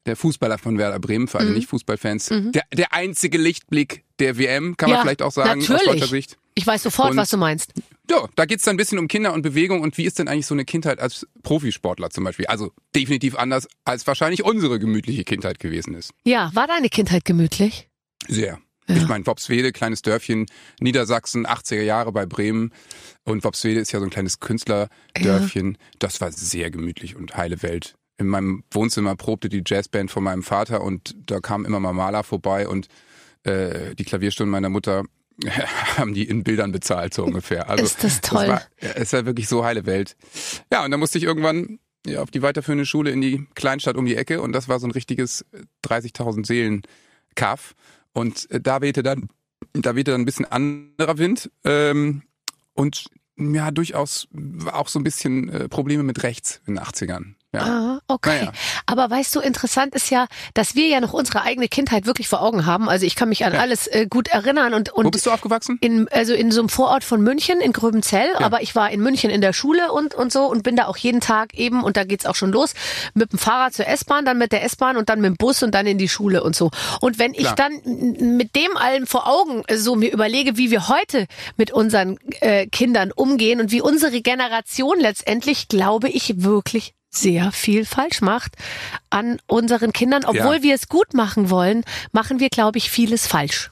[0.07, 1.55] der Fußballer von Werder Bremen, für alle Mhm.
[1.57, 2.27] Nicht-Fußballfans.
[2.53, 6.01] Der, der einzige Lichtblick der WM, kann man Ja, vielleicht auch sagen, aus natürlich.
[6.01, 6.37] deutscher Sicht.
[6.55, 7.73] Ich weiß sofort, Und- was du meinst.
[8.11, 10.47] Ja, da geht's dann ein bisschen um Kinder und Bewegung und wie ist denn eigentlich
[10.47, 12.47] so eine Kindheit als Profisportler zum Beispiel?
[12.47, 16.13] Also definitiv anders, als wahrscheinlich unsere gemütliche Kindheit gewesen ist.
[16.25, 17.89] Ja, war deine Kindheit gemütlich?
[18.29, 18.59] Sehr.
[18.89, 18.97] Ja.
[18.97, 20.47] Ich meine, Wopswede, kleines Dörfchen,
[20.81, 22.73] Niedersachsen, 80er Jahre bei Bremen.
[23.25, 25.77] Und Wopswede ist ja so ein kleines Künstlerdörfchen.
[25.99, 27.97] Das war sehr gemütlich und heile Welt.
[28.19, 32.23] In meinem Wohnzimmer probte die Jazzband von meinem Vater und da kam immer mal Maler
[32.23, 32.87] vorbei und
[33.43, 35.05] äh, die Klavierstunden meiner Mutter
[35.97, 37.69] haben die in Bildern bezahlt, so ungefähr.
[37.69, 38.49] Also, Ist das toll.
[38.49, 40.17] war, es war wirklich so heile Welt.
[40.73, 44.07] Ja, und dann musste ich irgendwann ja, auf die weiterführende Schule in die Kleinstadt um
[44.07, 45.45] die Ecke und das war so ein richtiges
[45.85, 46.83] 30.000 Seelen
[47.35, 47.75] Kaff.
[48.13, 49.29] Und äh, da wehte dann,
[49.73, 52.23] da wehte dann ein bisschen anderer Wind ähm,
[52.73, 53.07] und
[53.39, 54.29] ja, durchaus
[54.73, 57.35] auch so ein bisschen äh, Probleme mit rechts in den 80ern.
[57.57, 57.63] Ja.
[57.65, 58.39] Ah, okay.
[58.41, 58.53] Naja.
[58.87, 62.43] Aber weißt du, interessant ist ja, dass wir ja noch unsere eigene Kindheit wirklich vor
[62.43, 62.89] Augen haben.
[62.89, 63.61] Also ich kann mich an Ja.
[63.61, 65.79] alles äh, gut erinnern und Wo und bist du aufgewachsen?
[65.81, 69.31] in, also in so einem Vorort von München, in Gröbenzell, aber ich war in München
[69.31, 72.05] in der Schule und, und so und bin da auch jeden Tag eben, und da
[72.05, 72.75] geht's auch schon los,
[73.15, 75.75] mit dem Fahrrad zur S-Bahn, dann mit der S-Bahn und dann mit dem Bus und
[75.75, 76.71] dann in die Schule und so.
[77.01, 77.55] Und wenn ich Klar.
[77.57, 81.71] dann n- mit dem allem vor Augen äh, so mir überlege, wie wir heute mit
[81.71, 88.21] unseren äh, Kindern umgehen und wie unsere Generation letztendlich, glaube ich, wirklich sehr viel falsch
[88.21, 88.53] macht
[89.11, 90.25] an unseren Kindern.
[90.25, 90.63] Obwohl Ja.
[90.63, 93.71] wir es gut machen wollen, machen wir, glaube ich, vieles falsch.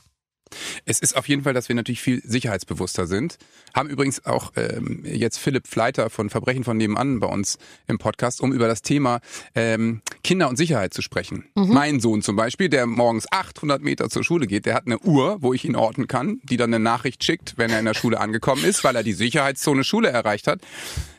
[0.85, 3.39] Es ist auf jeden Fall, dass wir natürlich viel sicherheitsbewusster sind.
[3.75, 8.41] Haben übrigens auch ähm, jetzt Philipp Fleiter von Verbrechen von nebenan bei uns im Podcast,
[8.41, 9.21] um über das Thema
[9.57, 11.47] ähm, Kinder und Sicherheit zu sprechen.
[11.57, 11.69] Mhm.
[11.73, 15.39] Mein Sohn zum Beispiel, der morgens 800 Meter zur Schule geht, der hat eine Uhr,
[15.41, 18.21] wo ich ihn orten kann, die dann eine Nachricht schickt, wenn er in der Schule
[18.21, 20.61] angekommen ist, weil er die Sicherheitszone Schule erreicht hat.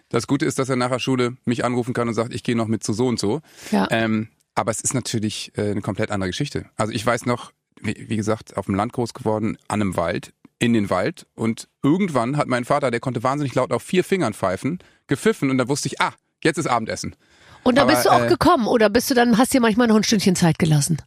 [0.10, 2.56] Das Gute ist, dass er nach der Schule mich anrufen kann und sagt, ich gehe
[2.56, 3.41] noch mit zu so und so.
[3.72, 3.88] Ja.
[3.89, 6.65] Ähm, aber es ist natürlich äh, eine komplett andere Geschichte.
[6.76, 10.34] Also ich weiß noch, wie, wie gesagt, auf dem Land groß geworden, an einem Wald,
[10.60, 11.28] in den Wald.
[11.36, 15.58] Und irgendwann hat mein Vater, der konnte wahnsinnig laut auf vier Fingern pfeifen, gepfiffen und
[15.58, 16.13] da wusste ich, ah,
[16.44, 17.15] jetzt ist Abendessen.
[17.63, 19.88] Und da Aber, bist du auch äh, gekommen oder bist du dann, hast dir manchmal
[19.88, 21.02] noch ein Stündchen Zeit gelassen?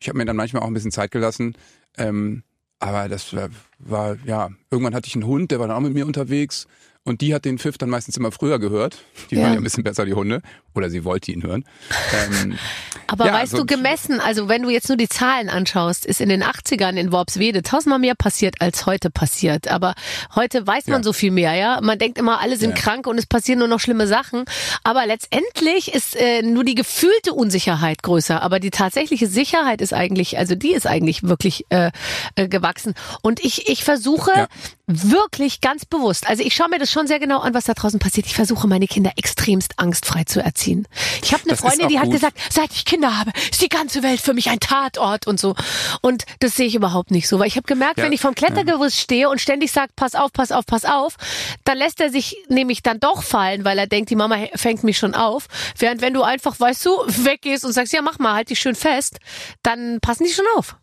[0.00, 1.56] Ich habe mir dann manchmal auch ein bisschen Zeit gelassen.
[1.96, 2.44] Ähm,
[2.78, 3.34] aber das
[3.78, 6.66] war, ja, irgendwann hatte ich einen Hund, der war dann auch mit mir unterwegs.
[7.04, 8.98] Und die hat den Pfiff dann meistens immer früher gehört.
[9.30, 9.42] Die ja.
[9.42, 10.42] hören ja ein bisschen besser, die Hunde.
[10.74, 11.64] Oder sie wollte ihn hören.
[12.12, 12.58] Ähm,
[13.06, 16.20] Aber ja, weißt so du, gemessen, also wenn du jetzt nur die Zahlen anschaust, ist
[16.20, 19.68] in den 80ern in Worpswede tausendmal mehr passiert, als heute passiert.
[19.68, 19.94] Aber
[20.34, 21.02] heute weiß man ja.
[21.02, 21.80] so viel mehr, ja.
[21.80, 24.44] Man denkt immer, alle sind krank und es passieren nur noch schlimme Sachen.
[24.84, 28.42] Aber letztendlich ist äh, nur die gefühlte Unsicherheit größer.
[28.42, 31.90] Aber die tatsächliche Sicherheit ist eigentlich, also die ist eigentlich wirklich äh,
[32.34, 32.92] äh, gewachsen.
[33.22, 34.48] Und ich, ich versuche
[34.86, 38.00] wirklich ganz bewusst, also ich schaue mir das schon sehr genau an, was da draußen
[38.00, 38.26] passiert.
[38.26, 40.88] Ich versuche meine Kinder extremst angstfrei zu erziehen.
[41.22, 44.02] Ich habe eine das Freundin, die hat gesagt, seit ich Kinder habe, ist die ganze
[44.02, 45.54] Welt für mich ein Tatort und so.
[46.00, 48.04] Und das sehe ich überhaupt nicht so, weil ich habe gemerkt, ja.
[48.04, 51.16] wenn ich vom Klettergerüst stehe und ständig sage, pass auf, pass auf, pass auf,
[51.64, 54.96] dann lässt er sich nämlich dann doch fallen, weil er denkt, die Mama fängt mich
[54.96, 55.48] schon auf.
[55.76, 58.74] Während wenn du einfach, weißt du, weggehst und sagst, ja, mach mal, halt dich schön
[58.74, 59.18] fest,
[59.62, 60.76] dann passen die schon auf.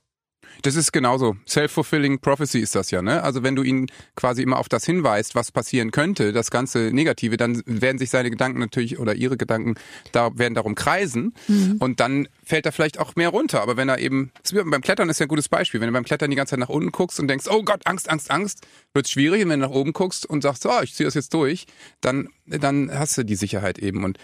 [0.62, 1.36] Das ist genauso.
[1.48, 3.24] Self-fulfilling prophecy ist das ja, ne?
[3.24, 7.38] Also wenn du ihn quasi immer auf das hinweist, was passieren könnte, das ganze Negative,
[7.38, 9.76] dann werden sich seine Gedanken natürlich oder ihre Gedanken
[10.12, 11.78] da werden darum kreisen mhm.
[11.80, 13.62] und dann fällt er vielleicht auch mehr runter.
[13.62, 15.82] Aber wenn er eben, beim Klettern ist ja ein gutes Beispiel.
[15.82, 18.10] Wenn du beim Klettern die ganze Zeit nach unten guckst und denkst, oh Gott, Angst,
[18.10, 19.44] Angst, Angst, wird es schwierig.
[19.44, 21.66] Und wenn du nach oben guckst und sagst, oh, ich ziehe das jetzt durch,
[22.02, 24.04] dann, dann hast du die Sicherheit eben.
[24.04, 24.18] Und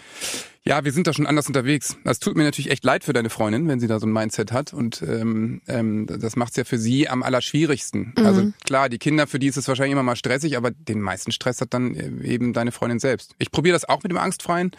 [0.64, 1.96] ja, wir sind da schon anders unterwegs.
[2.04, 4.52] Das tut mir natürlich echt leid für deine Freundin, wenn sie da so ein Mindset
[4.52, 4.72] hat.
[4.72, 8.14] Und ähm, ähm, das macht es ja für sie am allerschwierigsten.
[8.16, 8.26] Mhm.
[8.26, 11.32] Also klar, die Kinder, für die ist es wahrscheinlich immer mal stressig, aber den meisten
[11.32, 13.34] Stress hat dann äh, eben deine Freundin selbst.
[13.38, 14.70] Ich probiere das auch mit dem Angstfreien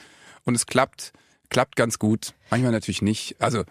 [0.46, 1.12] und es klappt,
[1.50, 2.34] klappt ganz gut.
[2.50, 3.36] Manchmal natürlich nicht.
[3.39, 3.63] Also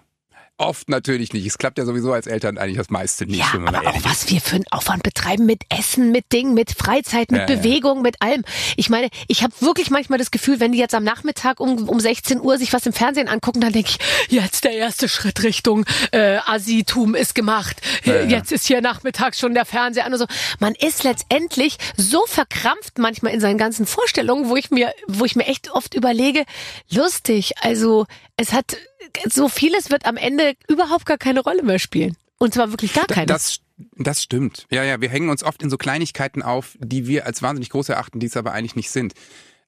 [0.63, 1.45] Oft natürlich nicht.
[1.45, 3.41] Es klappt ja sowieso als Eltern eigentlich das meiste nicht.
[3.41, 7.33] Ja, aber auch was wir für einen Aufwand betreiben mit Essen, mit Dingen, mit Freizeit,
[7.33, 8.03] mit ja, Bewegung, ja.
[8.03, 8.45] mit allem.
[8.77, 11.99] Ich meine, ich habe wirklich manchmal das Gefühl, wenn die jetzt am Nachmittag um, um
[11.99, 15.85] 16 Uhr sich was im Fernsehen angucken, dann denke ich, jetzt der erste Schritt Richtung
[16.13, 17.81] äh, Asitum ist gemacht.
[18.05, 20.27] Ja, jetzt ist hier nachmittags schon der Fernseher an und so.
[20.61, 25.35] Man ist letztendlich so verkrampft manchmal in seinen ganzen Vorstellungen, wo ich mir, wo ich
[25.35, 26.45] mir echt oft überlege,
[26.89, 27.55] lustig.
[27.63, 28.77] Also es hat
[29.29, 32.17] so vieles wird am Ende überhaupt gar keine Rolle mehr spielen.
[32.39, 33.27] Und zwar wirklich gar keine.
[33.27, 33.61] Das,
[33.97, 34.67] das stimmt.
[34.71, 37.89] Ja, ja, wir hängen uns oft in so Kleinigkeiten auf, die wir als wahnsinnig groß
[37.89, 39.15] erachten, die es aber eigentlich nicht sind.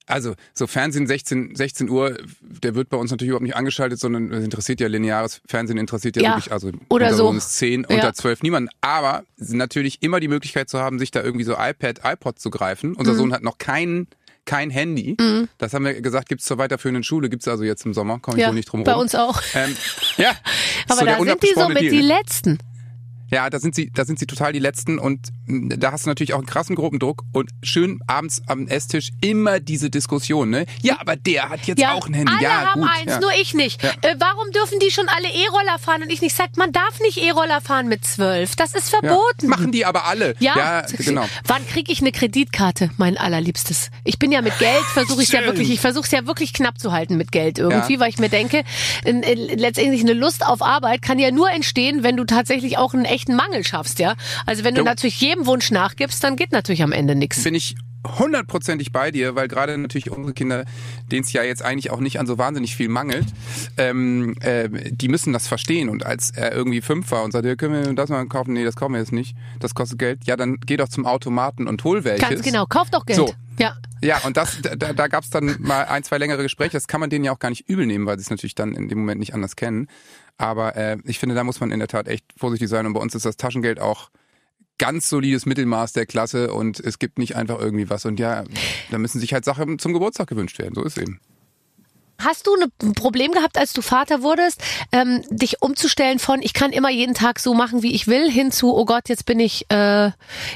[0.06, 4.30] Also, so Fernsehen 16, 16 Uhr, der wird bei uns natürlich überhaupt nicht angeschaltet, sondern
[4.32, 7.32] es interessiert ja lineares Fernsehen, interessiert ja, ja wirklich, also oder so.
[7.32, 7.94] 10, ja.
[7.94, 8.68] unter 12 niemanden.
[8.82, 12.94] Aber natürlich immer die Möglichkeit zu haben, sich da irgendwie so iPad, iPod zu greifen.
[12.94, 13.18] Unser mhm.
[13.18, 14.08] Sohn hat noch keinen
[14.44, 15.16] kein Handy.
[15.18, 15.48] Mhm.
[15.58, 18.42] Das haben wir gesagt, gibt's zur weiterführenden Schule, gibt's also jetzt im Sommer, komme ich
[18.42, 18.84] ja, wohl nicht drum rum.
[18.84, 19.40] Bei uns auch.
[19.54, 19.76] Ähm,
[20.16, 20.32] ja.
[20.88, 21.90] Aber so da sind die so mit Deal.
[21.90, 22.58] die Letzten.
[23.30, 26.34] Ja, da sind sie, da sind sie total die Letzten und da hast du natürlich
[26.34, 30.66] auch einen krassen Gruppendruck und schön abends am Esstisch immer diese Diskussion, ne?
[30.82, 32.32] Ja, aber der hat jetzt ja, auch ein Handy.
[32.32, 33.20] Alle ja, haben gut, eins, ja.
[33.20, 33.82] nur ich nicht.
[33.82, 33.90] Ja.
[34.02, 36.34] Äh, warum dürfen die schon alle E-Roller fahren und ich nicht?
[36.34, 38.56] Sag, man darf nicht E-Roller fahren mit zwölf.
[38.56, 39.48] Das ist verboten.
[39.48, 40.34] Machen die aber alle.
[40.38, 41.26] Ja, genau.
[41.46, 43.90] Wann kriege ich eine Kreditkarte, mein allerliebstes?
[44.04, 46.78] Ich bin ja mit Geld, versuche ich ja wirklich, ich versuche es ja wirklich knapp
[46.78, 48.64] zu halten mit Geld irgendwie, weil ich mir denke,
[49.04, 52.94] in, in, letztendlich eine Lust auf Arbeit kann ja nur entstehen, wenn du tatsächlich auch
[52.94, 54.14] einen echten Mangel schaffst, ja.
[54.46, 54.84] Also wenn du jo.
[54.84, 57.42] natürlich jedem Wunsch nachgibst, dann geht natürlich am Ende nichts.
[57.42, 57.74] Bin ich
[58.18, 60.64] hundertprozentig bei dir, weil gerade natürlich unsere Kinder,
[61.10, 63.26] denen es ja jetzt eigentlich auch nicht an so wahnsinnig viel mangelt,
[63.76, 65.88] ähm, äh, die müssen das verstehen.
[65.88, 68.52] Und als er irgendwie fünf war und sagte, können wir das mal kaufen?
[68.52, 69.36] Nee, das kaufen wir jetzt nicht.
[69.60, 70.26] Das kostet Geld.
[70.26, 72.28] Ja, dann geh doch zum Automaten und hol welches.
[72.28, 73.18] Ganz genau, kauf doch Geld.
[73.18, 73.34] So.
[73.58, 73.76] Ja.
[74.00, 76.72] Ja, und das, da, da gab es dann mal ein, zwei längere Gespräche.
[76.72, 78.74] Das kann man denen ja auch gar nicht übel nehmen, weil sie es natürlich dann
[78.74, 79.88] in dem Moment nicht anders kennen.
[80.36, 82.86] Aber äh, ich finde, da muss man in der Tat echt vorsichtig sein.
[82.86, 84.10] Und bei uns ist das Taschengeld auch
[84.78, 88.04] ganz solides Mittelmaß der Klasse und es gibt nicht einfach irgendwie was.
[88.04, 88.44] Und ja,
[88.90, 90.74] da müssen sich halt Sachen zum Geburtstag gewünscht werden.
[90.74, 91.20] So ist eben.
[92.18, 96.72] Hast du ein Problem gehabt, als du Vater wurdest, ähm, dich umzustellen von ich kann
[96.72, 99.66] immer jeden Tag so machen, wie ich will, hin zu oh Gott, jetzt bin ich,
[99.70, 100.10] äh,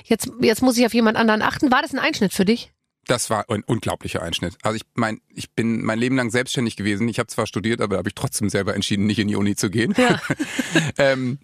[0.05, 1.71] jetzt jetzt muss ich auf jemand anderen achten.
[1.73, 2.73] War das ein Einschnitt für dich?
[3.07, 4.57] Das war ein unglaublicher Einschnitt.
[4.63, 7.09] Also ich mein, ich bin mein Leben lang selbstständig gewesen.
[7.09, 9.71] Ich habe zwar studiert, aber habe ich trotzdem selber entschieden, nicht in die Uni zu
[9.71, 9.95] gehen.
[9.97, 10.21] Ja.
[10.99, 11.39] ähm,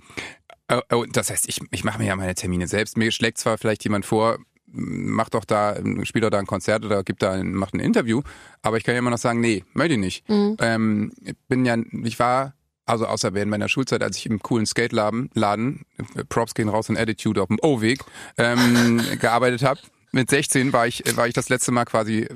[0.71, 2.97] Oh, oh, das heißt, ich, ich mache mir ja meine Termine selbst.
[2.97, 7.05] Mir schlägt zwar vielleicht jemand vor, mach doch da, spiel doch da ein Konzert oder
[7.05, 8.23] gib da ein, macht ein Interview,
[8.63, 10.29] aber ich kann ja immer noch sagen, nee, möchte ich nicht.
[10.29, 10.57] Mhm.
[10.61, 12.55] Ähm, ich bin ja, ich war
[12.87, 15.87] also außer während meiner Schulzeit, als ich im coolen Skate-Laden, Laden,
[16.29, 18.01] Props gehen raus in Attitude auf dem O-Weg,
[18.37, 19.81] ähm, gearbeitet habe.
[20.13, 22.29] Mit 16 war ich, war ich das letzte Mal quasi äh,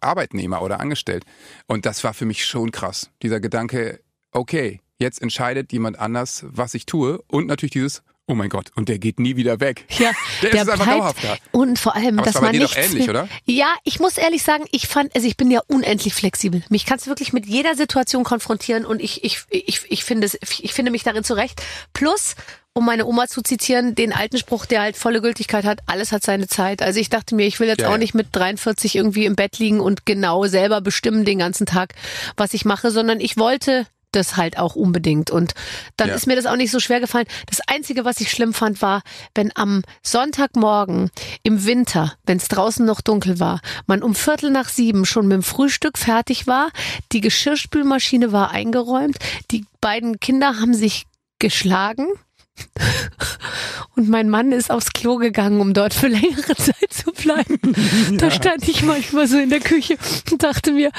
[0.00, 1.24] Arbeitnehmer oder angestellt.
[1.66, 3.10] Und das war für mich schon krass.
[3.22, 4.00] Dieser Gedanke,
[4.32, 7.22] okay, jetzt entscheidet jemand anders, was ich tue.
[7.28, 9.84] Und natürlich dieses, oh mein Gott, und der geht nie wieder weg.
[9.98, 11.36] Ja, der, der ist einfach dauerhaft da.
[11.50, 12.76] Und vor allem, Aber dass man nicht.
[12.76, 13.28] ähnlich, oder?
[13.44, 16.62] Ja, ich muss ehrlich sagen, ich fand, also ich bin ja unendlich flexibel.
[16.70, 20.38] Mich kannst du wirklich mit jeder Situation konfrontieren und ich, ich, ich, ich finde es,
[20.40, 21.62] ich finde mich darin zurecht.
[21.92, 22.36] Plus,
[22.74, 26.22] um meine Oma zu zitieren, den alten Spruch, der halt volle Gültigkeit hat, alles hat
[26.22, 26.80] seine Zeit.
[26.80, 29.58] Also ich dachte mir, ich will jetzt ja, auch nicht mit 43 irgendwie im Bett
[29.58, 31.94] liegen und genau selber bestimmen den ganzen Tag,
[32.36, 35.30] was ich mache, sondern ich wollte das halt auch unbedingt.
[35.30, 35.54] Und
[35.96, 36.14] dann ja.
[36.14, 37.26] ist mir das auch nicht so schwer gefallen.
[37.46, 39.02] Das Einzige, was ich schlimm fand, war,
[39.34, 41.10] wenn am Sonntagmorgen
[41.42, 45.36] im Winter, wenn es draußen noch dunkel war, man um Viertel nach sieben schon mit
[45.36, 46.70] dem Frühstück fertig war,
[47.12, 49.16] die Geschirrspülmaschine war eingeräumt,
[49.50, 51.06] die beiden Kinder haben sich
[51.38, 52.06] geschlagen
[53.94, 57.58] und mein Mann ist aufs Klo gegangen, um dort für längere Zeit zu bleiben.
[58.18, 59.96] Da stand ich manchmal so in der Küche
[60.30, 60.90] und dachte mir,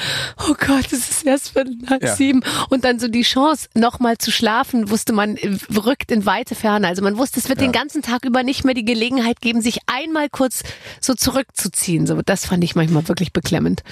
[0.48, 2.14] oh Gott, es ist erst für halb ja.
[2.14, 2.42] sieben.
[2.68, 5.36] Und dann so die Chance, nochmal zu schlafen, wusste man,
[5.74, 6.86] rückt in weite Ferne.
[6.86, 7.66] Also man wusste, es wird ja.
[7.66, 10.62] den ganzen Tag über nicht mehr die Gelegenheit geben, sich einmal kurz
[11.00, 12.06] so zurückzuziehen.
[12.06, 13.82] So, das fand ich manchmal wirklich beklemmend.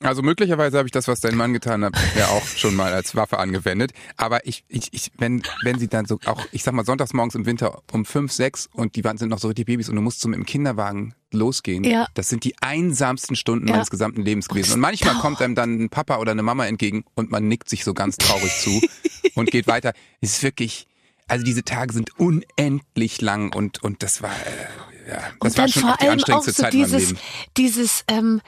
[0.00, 3.16] Also möglicherweise habe ich das, was dein Mann getan hat, ja auch schon mal als
[3.16, 3.92] Waffe angewendet.
[4.16, 7.34] Aber ich, ich, ich, wenn, wenn sie dann so auch, ich sag mal, sonntags morgens
[7.34, 10.24] im Winter um fünf, sechs und die sind noch so die Babys und du musst
[10.24, 11.82] mit dem Kinderwagen losgehen.
[11.82, 12.06] Ja.
[12.14, 13.74] Das sind die einsamsten Stunden ja.
[13.74, 14.74] meines gesamten Lebens gewesen.
[14.74, 17.82] Und manchmal kommt einem dann ein Papa oder eine Mama entgegen und man nickt sich
[17.82, 18.80] so ganz traurig zu
[19.34, 19.94] und geht weiter.
[20.20, 20.86] Es ist wirklich,
[21.26, 25.68] also diese Tage sind unendlich lang und, und das war, äh, ja, das und war
[25.68, 27.20] schon auch die anstrengendste so Zeit dieses, in meinem Leben.
[27.56, 28.40] Dieses, ähm,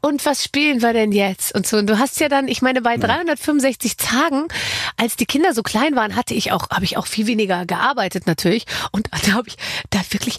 [0.00, 1.54] und was spielen wir denn jetzt?
[1.54, 1.76] Und so.
[1.76, 4.48] Und du hast ja dann, ich meine, bei 365 Tagen,
[4.96, 8.26] als die Kinder so klein waren, hatte ich auch, habe ich auch viel weniger gearbeitet
[8.26, 8.66] natürlich.
[8.90, 9.56] Und da habe ich
[9.90, 10.38] da wirklich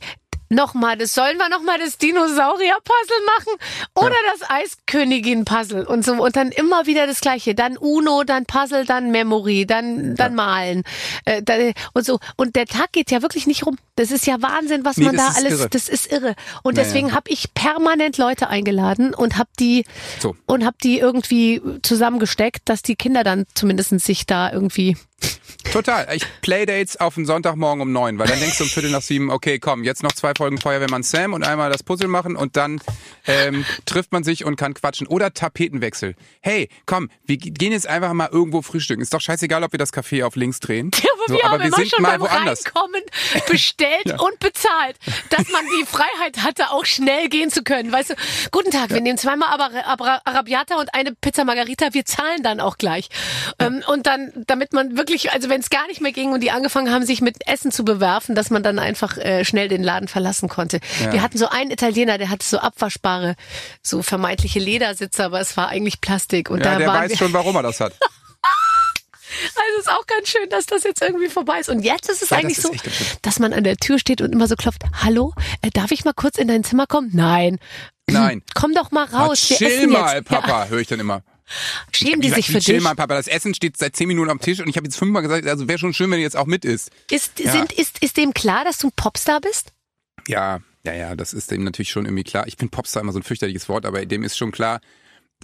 [0.52, 3.54] Nochmal, das sollen wir nochmal das Dinosaurier-Puzzle machen
[3.96, 4.34] oder ja.
[4.38, 7.56] das Eiskönigin-Puzzle und so und dann immer wieder das Gleiche.
[7.56, 10.36] Dann Uno, dann Puzzle, dann Memory, dann dann ja.
[10.36, 10.84] Malen
[11.24, 11.54] äh, da,
[11.94, 12.20] und so.
[12.36, 13.78] Und der Tag geht ja wirklich nicht rum.
[13.96, 15.54] Das ist ja Wahnsinn, was nee, man da alles.
[15.54, 15.70] Irre.
[15.70, 16.36] Das ist irre.
[16.64, 16.86] Und naja.
[16.86, 19.86] deswegen habe ich permanent Leute eingeladen und habe die
[20.20, 20.36] so.
[20.48, 24.98] und habe die irgendwie zusammengesteckt, dass die Kinder dann zumindest sich da irgendwie
[25.72, 26.06] Total.
[26.14, 29.30] Ich Playdates auf den Sonntagmorgen um neun, weil dann denkst du um Viertel nach sieben,
[29.30, 32.82] okay, komm, jetzt noch zwei Folgen Feuerwehrmann Sam und einmal das Puzzle machen und dann
[33.26, 35.08] ähm, trifft man sich und kann quatschen.
[35.08, 36.16] Oder Tapetenwechsel.
[36.42, 39.02] Hey, komm, wir gehen jetzt einfach mal irgendwo frühstücken.
[39.02, 40.92] Ist doch scheißegal, ob wir das Café auf links drehen.
[41.02, 42.66] Ja, aber so, wir aber haben wir sind schon mal beim woanders.
[42.66, 43.02] Reinkommen
[43.48, 44.20] bestellt ja.
[44.20, 44.98] und bezahlt,
[45.30, 47.92] dass man die Freiheit hatte, auch schnell gehen zu können.
[47.92, 48.16] Weißt du,
[48.52, 48.96] guten Tag, ja.
[48.96, 49.50] wir nehmen zweimal
[50.26, 53.10] Arabiata und eine Pizza Margarita, wir zahlen dann auch gleich.
[53.60, 53.68] Ja.
[53.68, 56.52] Ähm, und dann, damit man wirklich, also wenn es gar nicht mehr ging und die
[56.52, 60.08] angefangen haben, sich mit Essen zu bewerfen, dass man dann einfach äh, schnell den Laden
[60.08, 60.80] verlassen konnte.
[61.12, 63.36] Wir hatten so einen Italiener, der hatte so abwaschbare,
[63.82, 66.50] so vermeintliche Ledersitze, aber es war eigentlich Plastik.
[66.50, 67.94] Und ja, da der weiß schon, warum er das hat.
[69.34, 71.70] Also ist auch ganz schön, dass das jetzt irgendwie vorbei ist.
[71.70, 72.74] Und jetzt ist es ja, eigentlich ist so,
[73.22, 76.14] dass man an der Tür steht und immer so klopft, hallo, äh, darf ich mal
[76.14, 77.12] kurz in dein Zimmer kommen?
[77.14, 77.58] Nein.
[78.08, 78.44] Nein.
[78.54, 79.48] Komm doch mal raus.
[79.50, 80.68] Na, chill mal, Papa, ja.
[80.68, 81.24] höre ich dann immer.
[81.92, 82.84] Schämen die sich für chill dich?
[82.84, 83.16] mal, Papa.
[83.16, 85.68] Das Essen steht seit zehn Minuten am Tisch und ich habe jetzt fünfmal gesagt, also
[85.68, 86.92] wäre schon schön, wenn ihr jetzt auch mit isst.
[87.10, 87.52] Ist, ja.
[87.52, 89.74] sind, ist, ist dem klar, dass du ein Popstar bist?
[90.28, 92.48] Ja, ja, ja, das ist dem natürlich schon irgendwie klar.
[92.48, 94.82] Ich finde Popstar immer so ein fürchterliches Wort, aber dem ist schon klar,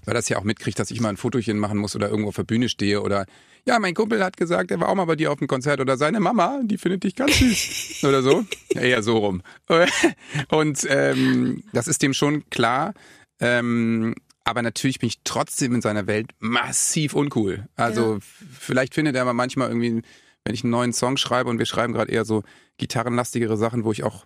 [0.06, 2.36] weil das ja auch mitkriegt, dass ich mal ein Fotochen machen muss oder irgendwo auf
[2.36, 3.26] der Bühne stehe oder
[3.66, 5.98] ja, mein Kumpel hat gesagt, er war auch mal bei dir auf dem Konzert oder
[5.98, 8.46] seine Mama, die findet dich ganz süß oder so.
[8.70, 9.42] Eher so rum.
[10.50, 12.94] Und ähm, das ist dem schon klar.
[13.42, 14.16] Ähm,
[14.48, 17.68] aber natürlich bin ich trotzdem in seiner Welt massiv uncool.
[17.76, 18.20] Also ja.
[18.58, 20.02] vielleicht findet er aber manchmal irgendwie,
[20.46, 22.44] wenn ich einen neuen Song schreibe und wir schreiben gerade eher so
[22.78, 24.26] gitarrenlastigere Sachen, wo ich auch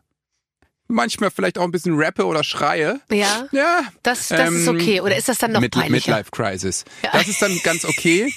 [0.88, 3.02] manchmal vielleicht auch ein bisschen rappe oder schreie.
[3.10, 3.48] Ja.
[3.52, 3.82] Ja.
[4.04, 5.02] Das, das ähm, ist okay.
[5.02, 6.12] Oder ist das dann noch Mid peinlicher?
[6.12, 6.86] Midlife Crisis.
[7.04, 7.14] Ja.
[7.14, 8.32] Das ist dann ganz okay.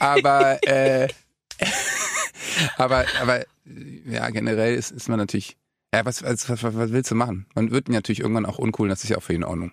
[0.00, 1.08] aber, äh,
[2.76, 3.46] aber, aber,
[4.04, 5.56] ja, generell ist, ist man natürlich,
[5.94, 7.46] ja, was, was, was, was willst du machen?
[7.54, 9.72] Man wird natürlich irgendwann auch uncool, das ist ja auch für ihn in Ordnung.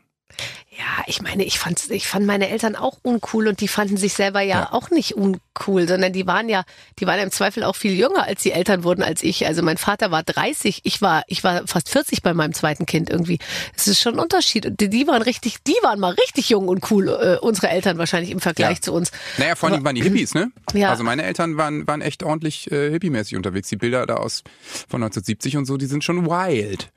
[0.77, 4.13] Ja, ich meine, ich fand, ich fand meine Eltern auch uncool und die fanden sich
[4.13, 6.63] selber ja, ja, auch nicht uncool, sondern die waren ja,
[6.99, 9.45] die waren im Zweifel auch viel jünger, als die Eltern wurden als ich.
[9.45, 13.09] Also mein Vater war 30, ich war, ich war fast 40 bei meinem zweiten Kind
[13.09, 13.39] irgendwie.
[13.75, 14.65] Es ist schon ein Unterschied.
[14.65, 17.97] Und die, die waren richtig, die waren mal richtig jung und cool, äh, unsere Eltern
[17.97, 18.81] wahrscheinlich im Vergleich ja.
[18.81, 19.11] zu uns.
[19.37, 20.51] Naja, vor allem waren die Hippies, ne?
[20.73, 20.89] Ja.
[20.89, 23.69] Also meine Eltern waren, waren echt ordentlich äh, hippiemäßig unterwegs.
[23.69, 24.43] Die Bilder da aus
[24.87, 26.91] von 1970 und so, die sind schon wild.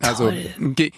[0.00, 0.32] Also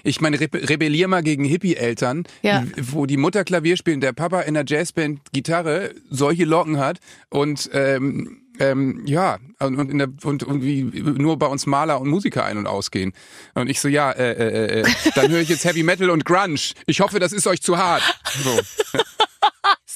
[0.03, 2.65] ich meine, rebellier mal gegen Hippie-Eltern, ja.
[2.81, 7.71] wo die Mutter Klavier spielt, der Papa in der Jazzband Gitarre solche Locken hat und
[7.73, 12.57] ähm, ähm, ja, und, in der, und irgendwie nur bei uns Maler und Musiker ein-
[12.57, 13.13] und ausgehen.
[13.55, 16.59] Und ich so, ja, äh, äh, äh, dann höre ich jetzt Heavy Metal und Grunge.
[16.87, 18.03] Ich hoffe, das ist euch zu hart.
[18.43, 18.59] So.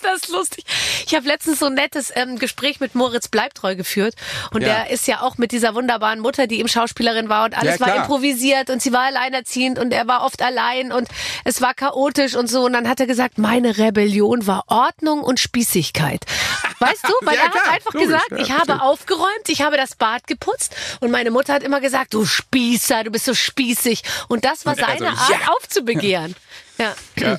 [0.01, 0.65] ist das lustig.
[1.07, 4.15] Ich habe letztens so ein nettes ähm, Gespräch mit Moritz Bleibtreu geführt
[4.53, 4.69] und ja.
[4.69, 7.87] der ist ja auch mit dieser wunderbaren Mutter, die ihm Schauspielerin war und alles ja,
[7.87, 11.09] war improvisiert und sie war alleinerziehend und er war oft allein und
[11.45, 15.41] es war chaotisch und so und dann hat er gesagt, meine Rebellion war Ordnung und
[15.41, 16.25] Spießigkeit.
[16.79, 19.97] Weißt du, weil ja, er hat einfach Logisch, gesagt, ich habe aufgeräumt, ich habe das
[19.97, 24.45] Bad geputzt und meine Mutter hat immer gesagt, du Spießer, du bist so spießig und
[24.45, 26.35] das war seine also, Art aufzubegehren.
[26.79, 26.95] Ja.
[27.17, 27.37] ja.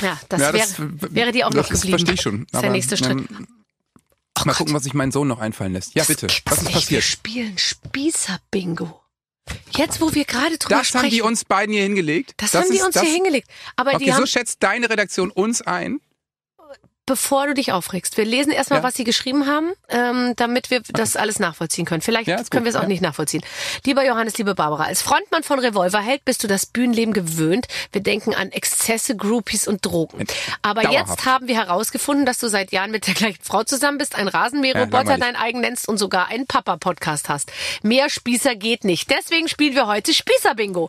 [0.00, 1.92] Ja, das, ja, das wäre, wäre dir auch noch geblieben.
[1.92, 2.46] Das verstehe ich schon.
[2.50, 3.10] Das ist der nächste Schritt.
[3.10, 4.56] Ähm, oh mal Gott.
[4.56, 5.94] gucken, was sich mein Sohn noch einfallen lässt.
[5.94, 6.26] Ja, das bitte.
[6.26, 6.74] Was ist nicht.
[6.74, 6.90] passiert?
[6.90, 9.00] Wir spielen Spießer-Bingo.
[9.76, 10.92] Jetzt, wo wir gerade drüber das sprechen.
[10.92, 12.34] Das haben die uns beiden hier hingelegt.
[12.38, 13.48] Das, das haben die uns hier hingelegt.
[13.76, 16.00] Aber okay, die haben, so schätzt deine Redaktion uns ein
[17.06, 18.16] bevor du dich aufregst.
[18.16, 18.82] Wir lesen erstmal, ja.
[18.82, 22.00] was sie geschrieben haben, ähm, damit wir das alles nachvollziehen können.
[22.00, 22.88] Vielleicht ja, können wir es auch ja.
[22.88, 23.44] nicht nachvollziehen.
[23.84, 27.66] Lieber Johannes, liebe Barbara, als Frontmann von Revolverheld bist du das Bühnenleben gewöhnt.
[27.92, 30.26] Wir denken an Exzesse, Groupies und Drogen.
[30.62, 31.10] Aber Dauerhaft.
[31.10, 34.28] jetzt haben wir herausgefunden, dass du seit Jahren mit der gleichen Frau zusammen bist, ein
[34.28, 37.52] Rasenmäherroboter dein eigen nennst und sogar einen Papa-Podcast hast.
[37.82, 39.10] Mehr Spießer geht nicht.
[39.10, 40.88] Deswegen spielen wir heute Spießer-Bingo.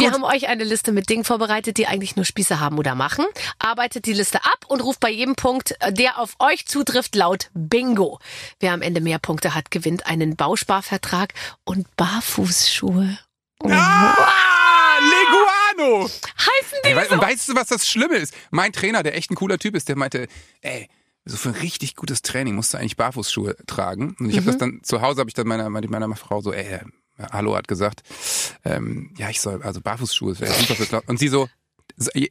[0.00, 3.26] Wir haben euch eine Liste mit Dingen vorbereitet, die eigentlich nur Spieße haben oder machen.
[3.58, 7.50] Arbeitet die Liste ab und ruft bei jedem Punkt, äh, der auf euch zutrifft, laut
[7.52, 8.20] Bingo.
[8.60, 11.34] Wer am Ende mehr Punkte hat, gewinnt einen Bausparvertrag
[11.64, 13.18] und Barfußschuhe.
[13.60, 13.68] Oh.
[13.68, 16.04] Ah, Leguano!
[16.04, 17.14] Heißen die ey, so?
[17.14, 18.34] Und weißt du, was das Schlimme ist?
[18.52, 20.28] Mein Trainer, der echt ein cooler Typ ist, der meinte,
[20.60, 20.88] ey,
[21.24, 24.14] so für ein richtig gutes Training musst du eigentlich Barfußschuhe tragen.
[24.20, 24.38] Und ich mhm.
[24.38, 26.80] habe das dann zu Hause habe ich dann meiner meiner Frau so, ey,
[27.18, 28.02] Hallo hat gesagt,
[28.64, 31.48] ähm, ja, ich soll, also Barfußschuhe wäre super für Und sie so,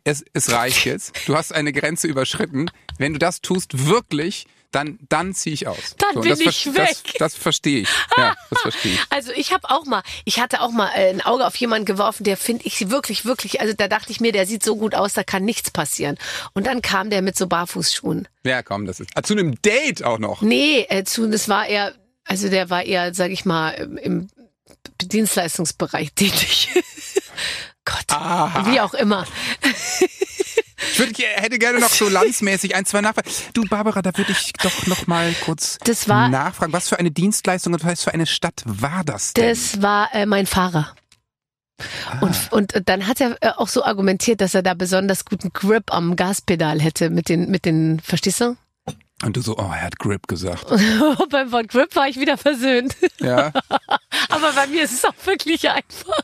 [0.04, 1.28] es, es reicht jetzt.
[1.28, 2.72] Du hast eine Grenze überschritten.
[2.98, 5.96] Wenn du das tust, wirklich, dann, dann ziehe ich aus.
[5.98, 6.88] Dann so, bin das, ich weg.
[7.04, 7.90] Das, das verstehe ich.
[8.18, 9.00] Ja, das verstehe ich.
[9.10, 12.24] Also ich habe auch mal, ich hatte auch mal äh, ein Auge auf jemanden geworfen,
[12.24, 15.14] der finde ich wirklich, wirklich, also da dachte ich mir, der sieht so gut aus,
[15.14, 16.18] da kann nichts passieren.
[16.54, 18.28] Und dann kam der mit so Barfußschuhen.
[18.44, 19.10] Ja, komm, das ist.
[19.16, 20.42] Ah, zu einem Date auch noch.
[20.42, 21.94] Nee, äh, zu, das war eher,
[22.26, 24.30] also der war eher, sag ich mal, im
[25.02, 26.70] Dienstleistungsbereich tätig.
[27.86, 28.72] Gott, Aha.
[28.72, 29.26] wie auch immer.
[30.92, 33.30] Ich würd, hätte gerne noch so landsmäßig ein, zwei Nachfragen.
[33.54, 36.74] Du, Barbara, da würde ich doch noch mal kurz war, nachfragen.
[36.74, 39.50] Was für eine Dienstleistung und was für eine Stadt war das denn?
[39.50, 40.94] Das war äh, mein Fahrer.
[42.10, 42.20] Ah.
[42.22, 45.94] Und, und dann hat er äh, auch so argumentiert, dass er da besonders guten Grip
[45.94, 48.58] am Gaspedal hätte mit den, mit den, verstehst du?
[49.24, 50.68] Und du so, oh, er hat Grip gesagt.
[51.30, 52.96] Beim Wort Grip war ich wieder versöhnt.
[53.20, 53.52] Ja.
[54.30, 56.22] Aber bei mir ist es auch wirklich einfach.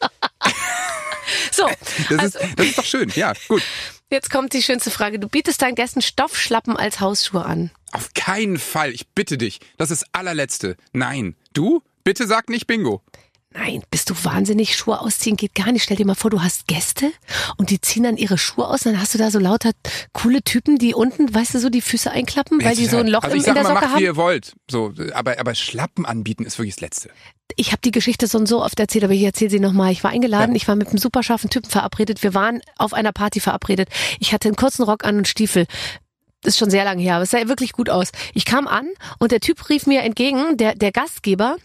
[1.52, 1.68] so.
[2.10, 3.62] Das, also, ist, das ist doch schön, ja, gut.
[4.10, 5.18] Jetzt kommt die schönste Frage.
[5.18, 7.70] Du bietest deinen Gästen Stoffschlappen als Hausschuhe an.
[7.92, 8.92] Auf keinen Fall.
[8.92, 9.60] Ich bitte dich.
[9.76, 10.76] Das ist allerletzte.
[10.92, 11.34] Nein.
[11.54, 11.82] Du?
[12.04, 13.02] Bitte sag nicht Bingo.
[13.54, 14.76] Nein, bist du wahnsinnig?
[14.76, 15.82] Schuhe ausziehen geht gar nicht.
[15.82, 17.10] Stell dir mal vor, du hast Gäste
[17.56, 18.82] und die ziehen dann ihre Schuhe aus.
[18.82, 19.70] Dann hast du da so lauter
[20.12, 23.22] coole Typen, die unten, weißt du, so die Füße einklappen, weil die so ein Loch
[23.22, 24.00] also sag in der mal, Socke macht, haben.
[24.00, 24.54] wie ihr wollt.
[24.70, 27.10] So, aber, aber Schlappen anbieten ist wirklich das Letzte.
[27.56, 29.92] Ich habe die Geschichte so und so oft erzählt, aber ich erzähle sie nochmal.
[29.92, 30.56] Ich war eingeladen, ja.
[30.56, 32.22] ich war mit einem super scharfen Typen verabredet.
[32.22, 33.88] Wir waren auf einer Party verabredet.
[34.20, 35.66] Ich hatte einen kurzen Rock an und Stiefel
[36.44, 38.10] ist schon sehr lange her, aber es sah wirklich gut aus.
[38.34, 41.56] Ich kam an und der Typ rief mir entgegen, der, der Gastgeber,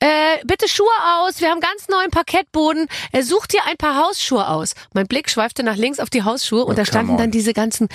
[0.00, 0.06] äh,
[0.44, 4.74] bitte Schuhe aus, wir haben ganz neuen Parkettboden, er sucht dir ein paar Hausschuhe aus.
[4.94, 7.88] Mein Blick schweifte nach links auf die Hausschuhe und oh, da standen dann diese ganzen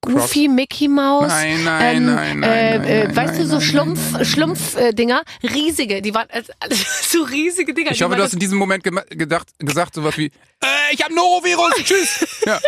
[0.00, 1.28] Goofy Mickey Maus.
[1.28, 6.02] Nein, nein, ähm, nein, nein, äh, nein, nein, Weißt du, so Schlumpf, Schlumpf-Dinger, äh, riesige,
[6.02, 6.28] die waren
[6.60, 7.90] also, so riesige Dinger.
[7.90, 11.72] Ich hoffe, du hast in diesem Moment gedacht, gesagt sowas wie, äh, ich habe Norovirus,
[11.84, 12.26] tschüss.
[12.46, 12.60] Ja.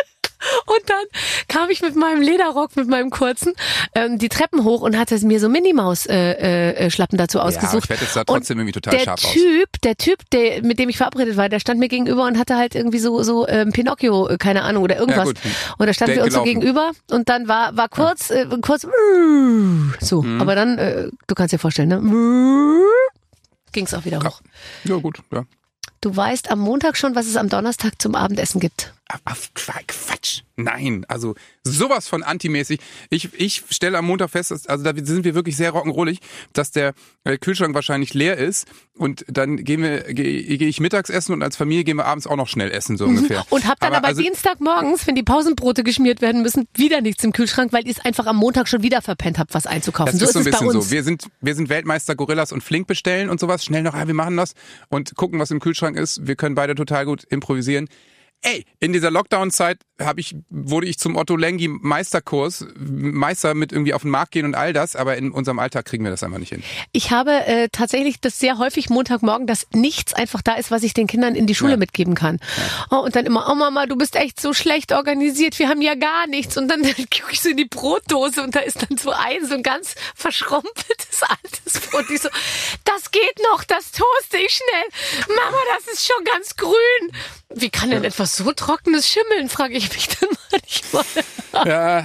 [0.66, 1.04] Und dann
[1.48, 3.52] kam ich mit meinem Lederrock, mit meinem kurzen,
[3.94, 7.72] ähm, die Treppen hoch und hatte mir so Minimaus-Schlappen äh, äh, dazu ausgesucht.
[7.72, 9.80] Ja, ich werde jetzt da trotzdem und irgendwie total der scharf typ, aus.
[9.84, 12.74] Der Typ, der, mit dem ich verabredet war, der stand mir gegenüber und hatte halt
[12.74, 15.28] irgendwie so, so ähm, Pinocchio, äh, keine Ahnung, oder irgendwas.
[15.28, 16.48] Ja, und da standen wir uns gelaufen.
[16.48, 18.42] so gegenüber und dann war, war kurz, ja.
[18.42, 18.86] äh, kurz,
[20.00, 20.22] so.
[20.22, 20.40] Mhm.
[20.40, 22.00] Aber dann, äh, du kannst dir vorstellen, ne?
[23.72, 24.40] Ging es auch wieder hoch.
[24.84, 25.44] Ja, gut, ja.
[26.00, 28.94] Du weißt am Montag schon, was es am Donnerstag zum Abendessen gibt.
[29.86, 30.42] Quatsch.
[30.56, 31.34] Nein, also
[31.64, 32.80] sowas von antimäßig.
[33.08, 36.18] Ich, ich stelle am Montag fest, dass, also da sind wir wirklich sehr rock'n'rollig,
[36.52, 36.94] dass der
[37.24, 41.42] äh, Kühlschrank wahrscheinlich leer ist und dann gehen wir, gehe geh ich mittags essen und
[41.42, 43.44] als Familie gehen wir abends auch noch schnell essen, so ungefähr.
[43.50, 47.24] Und hab dann aber, aber also, Dienstagmorgens, wenn die Pausenbrote geschmiert werden müssen, wieder nichts
[47.24, 50.18] im Kühlschrank, weil ihr es einfach am Montag schon wieder verpennt habt, was einzukaufen.
[50.18, 50.90] Das so ist, so ein bisschen so.
[50.90, 53.64] Wir sind, wir sind Weltmeister Gorillas und Flink bestellen und sowas.
[53.64, 54.54] Schnell noch, ja, wir machen das
[54.88, 56.26] und gucken, was im Kühlschrank ist.
[56.26, 57.88] Wir können beide total gut improvisieren.
[58.42, 63.92] Ey, in dieser Lockdown-Zeit habe ich, wurde ich zum Otto Lengi Meisterkurs, Meister mit irgendwie
[63.92, 66.38] auf den Markt gehen und all das, aber in unserem Alltag kriegen wir das einfach
[66.38, 66.62] nicht hin.
[66.92, 70.94] Ich habe äh, tatsächlich das sehr häufig Montagmorgen, dass nichts einfach da ist, was ich
[70.94, 71.76] den Kindern in die Schule ja.
[71.76, 72.38] mitgeben kann.
[72.56, 72.98] Ja.
[72.98, 75.94] Oh, und dann immer, oh Mama, du bist echt so schlecht organisiert, wir haben ja
[75.94, 76.56] gar nichts.
[76.56, 79.54] Und dann, gucke ich so in die Brotdose und da ist dann so ein, so
[79.54, 82.08] ein ganz verschrumpeltes altes Brot.
[82.08, 82.30] Ich so,
[82.84, 85.36] das geht noch, das toaste ich schnell.
[85.36, 87.12] Mama, das ist schon ganz grün.
[87.52, 91.04] Wie kann denn etwas so trockenes schimmeln, frage ich mich dann manchmal.
[91.66, 92.04] Ja.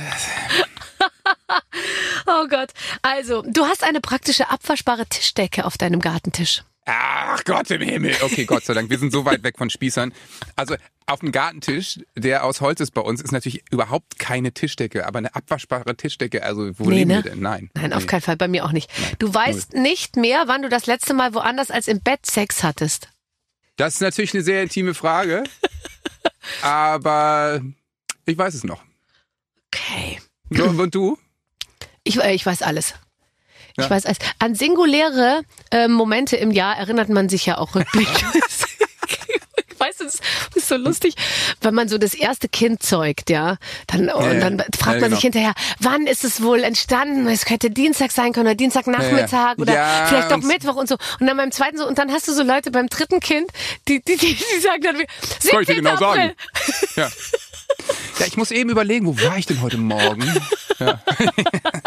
[2.27, 2.71] oh Gott.
[3.01, 6.63] Also, du hast eine praktische abwaschbare Tischdecke auf deinem Gartentisch.
[6.87, 8.15] Ach Gott im Himmel.
[8.21, 8.91] Okay, Gott sei Dank.
[8.91, 10.13] Wir sind so weit weg von Spießern.
[10.55, 10.75] Also
[11.07, 15.17] auf dem Gartentisch, der aus Holz ist bei uns, ist natürlich überhaupt keine Tischdecke, aber
[15.17, 16.43] eine abwaschbare Tischdecke.
[16.43, 17.23] Also wo nee, leben ne?
[17.23, 17.39] wir denn?
[17.39, 17.71] Nein.
[17.73, 17.95] Nein, nee.
[17.95, 18.37] auf keinen Fall.
[18.37, 18.91] Bei mir auch nicht.
[18.99, 19.15] Nein.
[19.17, 19.81] Du weißt Null.
[19.81, 23.09] nicht mehr, wann du das letzte Mal woanders als im Bett Sex hattest.
[23.77, 25.43] Das ist natürlich eine sehr intime Frage.
[26.61, 27.61] aber
[28.25, 28.83] ich weiß es noch.
[29.67, 30.19] Okay.
[30.49, 31.17] Und du?
[32.03, 32.93] Ich, äh, ich weiß alles.
[33.77, 33.89] Ich ja.
[33.89, 34.19] weiß alles.
[34.39, 35.41] An singuläre
[35.71, 38.25] äh, Momente im Jahr erinnert man sich ja auch rückblickend.
[40.65, 41.15] ist so lustig,
[41.61, 43.57] wenn man so das erste Kind zeugt, ja,
[43.87, 45.15] dann, ja, und dann fragt ja, man genau.
[45.15, 47.27] sich hinterher, wann ist es wohl entstanden?
[47.27, 50.95] Es könnte Dienstag sein können oder Dienstagnachmittag ja, oder vielleicht auch Mittwoch und so.
[51.19, 53.51] Und dann beim zweiten so, und dann hast du so Leute beim dritten Kind,
[53.87, 56.07] die, die, die, die sagen dann, das kann ich dir genau April.
[56.07, 56.33] sagen.
[56.95, 57.09] Ja.
[58.19, 60.23] Ja, ich muss eben überlegen, wo war ich denn heute Morgen?
[60.79, 61.01] Ja.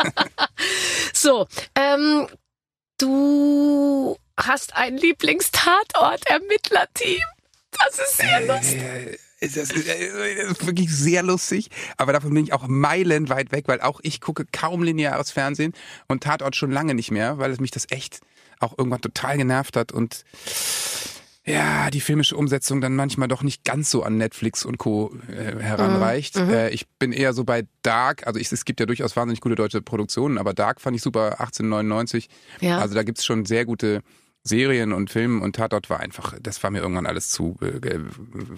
[1.13, 2.29] so, ähm,
[2.99, 7.25] du hast ein Lieblingstatort-Ermittlerteam.
[7.71, 9.21] Das ist sehr äh, lustig.
[9.41, 13.81] Das ist, das ist, wirklich sehr lustig, aber davon bin ich auch meilenweit weg, weil
[13.81, 15.75] auch ich gucke kaum lineares Fernsehen
[16.09, 18.21] und Tatort schon lange nicht mehr, weil es mich das echt
[18.59, 20.25] auch irgendwann total genervt hat und
[21.49, 25.15] ja, die filmische Umsetzung dann manchmal doch nicht ganz so an Netflix und Co.
[25.29, 26.37] Äh, heranreicht.
[26.37, 26.51] Mhm.
[26.51, 29.55] Äh, ich bin eher so bei Dark, also ich, es gibt ja durchaus wahnsinnig gute
[29.55, 32.29] deutsche Produktionen, aber Dark fand ich super 1899.
[32.61, 32.79] Ja.
[32.79, 34.03] Also da gibt's schon sehr gute
[34.45, 37.99] Serien und Filmen und Tatort war einfach, das war mir irgendwann alles zu äh,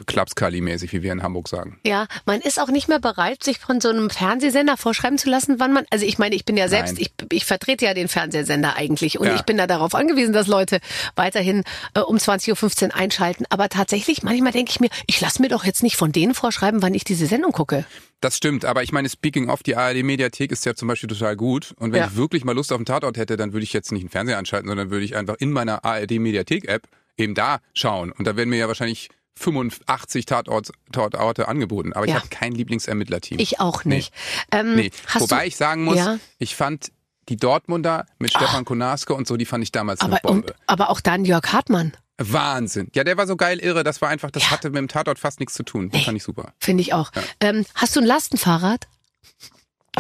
[0.07, 1.81] Klapskali-mäßig, wie wir in Hamburg sagen.
[1.85, 5.59] Ja, man ist auch nicht mehr bereit, sich von so einem Fernsehsender vorschreiben zu lassen,
[5.59, 8.77] wann man, also ich meine, ich bin ja selbst, ich, ich vertrete ja den Fernsehsender
[8.77, 9.35] eigentlich und ja.
[9.35, 10.81] ich bin da darauf angewiesen, dass Leute
[11.17, 11.65] weiterhin
[11.95, 13.45] äh, um 20.15 Uhr einschalten.
[13.51, 16.83] Aber tatsächlich, manchmal denke ich mir, ich lasse mir doch jetzt nicht von denen vorschreiben,
[16.83, 17.85] wann ich diese Sendung gucke.
[18.21, 21.75] Das stimmt, aber ich meine, speaking of, die ARD-Mediathek ist ja zum Beispiel total gut.
[21.79, 22.07] Und wenn ja.
[22.09, 24.39] ich wirklich mal Lust auf einen Tatort hätte, dann würde ich jetzt nicht einen Fernseher
[24.39, 28.13] anschalten, sondern würde ich einfach in meiner ARD-Mediathek-App eben da schauen.
[28.13, 31.95] Und da werden mir ja wahrscheinlich 85 Tatorte, Tatorte angeboten.
[31.95, 32.17] Aber ja.
[32.17, 33.39] ich habe kein Lieblingsermittlerteam.
[33.39, 34.13] Ich auch nicht.
[34.53, 34.59] Nee.
[34.59, 34.91] Ähm, nee.
[35.15, 36.19] Wobei ich sagen muss, ja?
[36.39, 36.93] ich fand
[37.31, 40.49] die Dortmunder mit Stefan Konarske und so, die fand ich damals aber, eine Bombe.
[40.49, 41.93] Und, aber auch dann Jörg Hartmann.
[42.21, 42.89] Wahnsinn.
[42.95, 43.83] Ja, der war so geil irre.
[43.83, 44.51] Das war einfach, das ja.
[44.51, 45.89] hatte mit dem Tatort fast nichts zu tun.
[45.89, 46.53] Das nee, fand ich super.
[46.59, 47.13] Finde ich auch.
[47.15, 47.23] Ja.
[47.41, 48.87] Ähm, hast du ein Lastenfahrrad?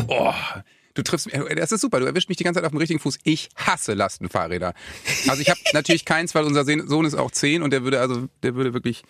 [0.06, 0.32] Oh,
[0.94, 1.34] du triffst mich.
[1.56, 1.98] Das ist super.
[1.98, 3.18] Du erwischst mich die ganze Zeit auf dem richtigen Fuß.
[3.24, 4.74] Ich hasse Lastenfahrräder.
[5.28, 8.28] Also ich habe natürlich keins, weil unser Sohn ist auch zehn und der würde also,
[8.42, 9.02] der würde wirklich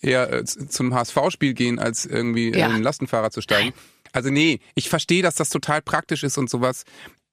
[0.00, 2.66] eher äh, zum HSV-Spiel gehen, als irgendwie ja.
[2.66, 3.72] in ein Lastenfahrrad zu steigen.
[4.12, 6.84] Also nee, ich verstehe, dass das total praktisch ist und sowas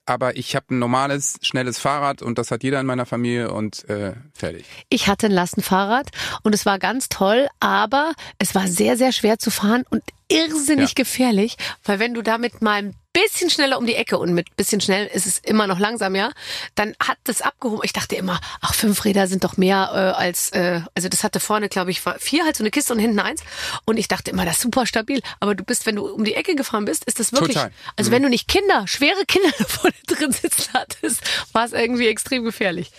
[0.09, 3.87] aber ich habe ein normales, schnelles Fahrrad und das hat jeder in meiner Familie und
[3.89, 4.65] äh, fertig.
[4.89, 6.09] Ich hatte ein Lastenfahrrad
[6.41, 10.89] und es war ganz toll, aber es war sehr, sehr schwer zu fahren und irrsinnig
[10.89, 10.93] ja.
[10.95, 14.81] gefährlich, weil wenn du damit mal ein bisschen schneller um die Ecke und mit bisschen
[14.81, 16.31] schnell ist es immer noch langsam, ja,
[16.75, 17.81] dann hat das abgehoben.
[17.83, 21.39] Ich dachte immer, ach, fünf Räder sind doch mehr äh, als, äh, also das hatte
[21.39, 23.41] vorne, glaube ich, vier, halt so eine Kiste und hinten eins.
[23.85, 25.21] Und ich dachte immer, das ist super stabil.
[25.39, 27.71] Aber du bist, wenn du um die Ecke gefahren bist, ist das wirklich, Total.
[27.95, 28.15] also mhm.
[28.15, 32.91] wenn du nicht Kinder, schwere Kinder vorne drin sitzen hattest, war es irgendwie extrem gefährlich.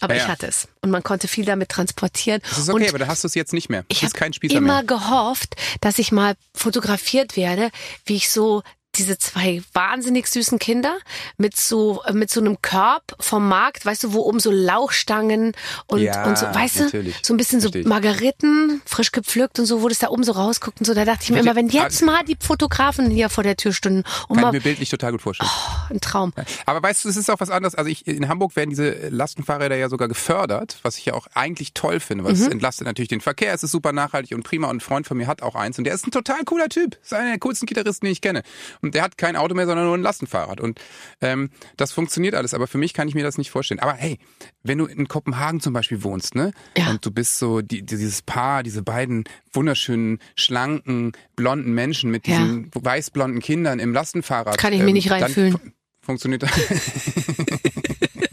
[0.00, 0.68] Aber ja, ich hatte es.
[0.82, 2.40] Und man konnte viel damit transportieren.
[2.48, 3.84] Das ist okay, und aber da hast du es jetzt nicht mehr.
[3.88, 4.84] Ich habe immer mehr.
[4.84, 7.70] gehofft, dass ich mal fotografiert werde,
[8.06, 8.62] wie ich so
[8.96, 10.98] diese zwei wahnsinnig süßen Kinder
[11.38, 15.52] mit so mit so einem Körb vom Markt, weißt du, wo oben so Lauchstangen
[15.86, 17.16] und Ja, und so, weißt natürlich.
[17.20, 17.86] du, so ein bisschen so ich.
[17.86, 20.94] Margariten, frisch gepflückt und so, wo das da oben so rausguckt und so.
[20.94, 24.00] Da dachte ich mir immer, wenn jetzt mal die Fotografen hier vor der Tür stünden
[24.28, 25.50] und Kann ich mal mir bildlich total gut vorstellen.
[25.90, 26.32] ein Traum.
[26.66, 27.74] Aber weißt du, es ist auch was anderes.
[27.74, 31.74] Also ich, in Hamburg werden diese Lastenfahrräder ja sogar gefördert, was ich ja auch eigentlich
[31.74, 32.52] toll finde, weil es Mhm.
[32.52, 35.26] entlastet natürlich den Verkehr, es ist super nachhaltig und prima und ein Freund von mir
[35.26, 36.96] hat auch eins und der ist ein total cooler Typ.
[37.02, 38.42] Ist einer der coolsten Gitarristen, den ich kenne.
[38.82, 40.60] Und der hat kein Auto mehr, sondern nur ein Lastenfahrrad.
[40.60, 40.80] Und
[41.20, 43.80] ähm, das funktioniert alles, aber für mich kann ich mir das nicht vorstellen.
[43.80, 44.18] Aber hey,
[44.62, 46.52] wenn du in Kopenhagen zum Beispiel wohnst, ne?
[46.76, 46.90] Ja.
[46.90, 52.38] Und du bist so die, dieses Paar, diese beiden wunderschönen, schlanken, blonden Menschen mit Ja.
[52.38, 54.58] diesen weißblonden Kindern im Lastenfahrrad.
[54.58, 55.52] Kann ich mir nicht dann reinfühlen.
[55.52, 55.58] fu-
[56.02, 56.50] Funktioniert das?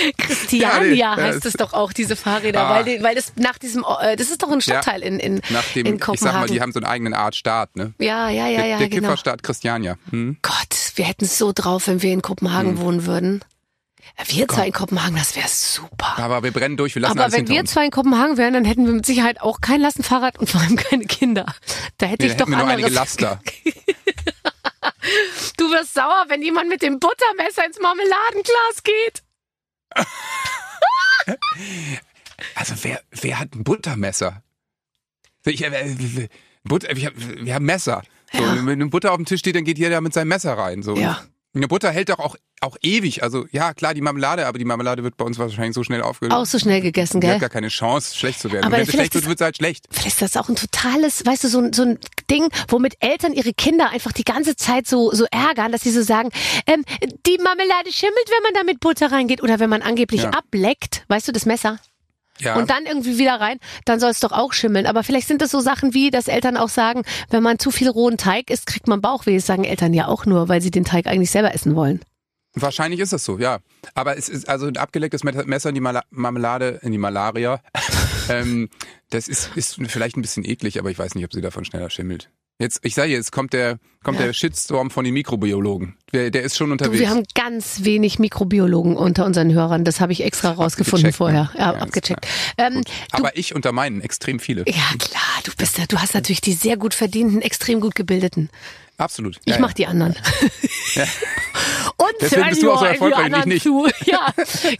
[0.18, 2.70] Christiania Ja, nee, heißt es doch auch, diese Fahrräder, Ah.
[2.76, 5.64] weil, die, weil das nach diesem, äh, das ist doch ein Stadtteil in, in, Nach
[5.74, 6.52] dem, in ich sag mal, Kopenhagen.
[6.54, 7.92] die haben so einen eigenen Art Staat, ne?
[7.98, 9.00] ja, ja, ja, der ja, der genau.
[9.08, 9.96] Kifferstaat Christiania.
[10.10, 10.38] Hm?
[10.42, 13.44] Gott, wir hätten es so drauf, wenn wir in Kopenhagen wohnen würden.
[14.18, 16.14] Ja, Wir zwei in Kopenhagen, das wäre super.
[16.18, 17.70] Aber wir brennen durch, wir lassen Aber wenn wir uns.
[17.72, 20.76] zwei in Kopenhagen wären, dann hätten wir mit Sicherheit auch kein Lastenfahrrad und vor allem
[20.76, 21.46] keine Kinder.
[21.98, 23.20] Da hätte Nee, ich doch wir nur einige anderes.
[23.20, 23.40] Laster.
[25.56, 29.22] Du wirst sauer, wenn jemand mit dem Buttermesser ins Marmeladenglas geht.
[32.54, 34.42] Also wer, wer hat ein Buttermesser?
[35.44, 36.28] Ich, äh,
[36.64, 38.02] Butter, wir, wir haben Messer.
[38.32, 38.54] So, Ja.
[38.56, 40.82] Wenn eine Butter auf dem Tisch steht, dann geht jeder mit seinem Messer rein.
[40.82, 40.96] So.
[40.96, 41.22] Ja.
[41.52, 43.24] Eine Butter hält doch auch, auch ewig.
[43.24, 46.36] Also ja, klar, die Marmelade, aber die Marmelade wird bei uns wahrscheinlich so schnell aufgelöst.
[46.36, 47.40] Auch so schnell gegessen, Die hat gell?
[47.40, 48.64] gar keine Chance, schlecht zu werden.
[48.66, 49.86] Aber wenn sie schlecht wird, wird sie halt schlecht.
[49.90, 51.98] Vielleicht ist das auch ein totales, weißt du, so ein, so ein
[52.30, 56.02] Ding, womit Eltern ihre Kinder einfach die ganze Zeit so, so ärgern, dass sie so
[56.02, 56.30] sagen,
[56.66, 56.84] ähm,
[57.26, 60.30] die Marmelade schimmelt, wenn man da mit Butter reingeht oder wenn man angeblich Ja.
[60.30, 61.78] ableckt, weißt du, das Messer.
[62.40, 62.56] Ja.
[62.56, 64.86] Und dann irgendwie wieder rein, dann soll es doch auch schimmeln.
[64.86, 67.88] Aber vielleicht sind das so Sachen wie, dass Eltern auch sagen, wenn man zu viel
[67.88, 69.36] rohen Teig isst, kriegt man Bauchweh.
[69.36, 72.00] Das sagen Eltern ja auch nur, weil sie den Teig eigentlich selber essen wollen.
[72.54, 73.60] Wahrscheinlich ist das so, ja.
[73.94, 77.60] Aber es ist also ein abgelecktes Messer in die Mala Marmelade, in die Malaria.
[78.28, 78.68] ähm,
[79.10, 81.90] das ist, ist vielleicht ein bisschen eklig, aber ich weiß nicht, ob sie davon schneller
[81.90, 82.30] schimmelt.
[82.60, 84.26] Jetzt, ich sage jetzt kommt der, kommt Ja.
[84.26, 85.96] der Shitstorm von den Mikrobiologen.
[86.12, 87.00] Der, der ist schon Du, unterwegs.
[87.00, 89.84] wir haben ganz wenig Mikrobiologen unter unseren Hörern.
[89.84, 91.42] Das habe ich extra rausgefunden Abgecheckt, vorher.
[91.44, 91.50] ne?
[91.54, 92.26] Ja, Ja, abgecheckt.
[92.58, 94.64] Ähm, du, Aber ich unter meinen extrem viele.
[94.68, 98.50] ja, klar, du bist ja, du hast natürlich die sehr gut verdienten, extrem gut gebildeten.
[98.98, 99.38] Absolut.
[99.46, 100.14] Ich ja, mach die anderen.
[101.96, 103.62] Und Deswegen bist du auch so erfolgreich ich nicht.
[103.62, 103.86] zu.
[104.04, 104.32] Ja,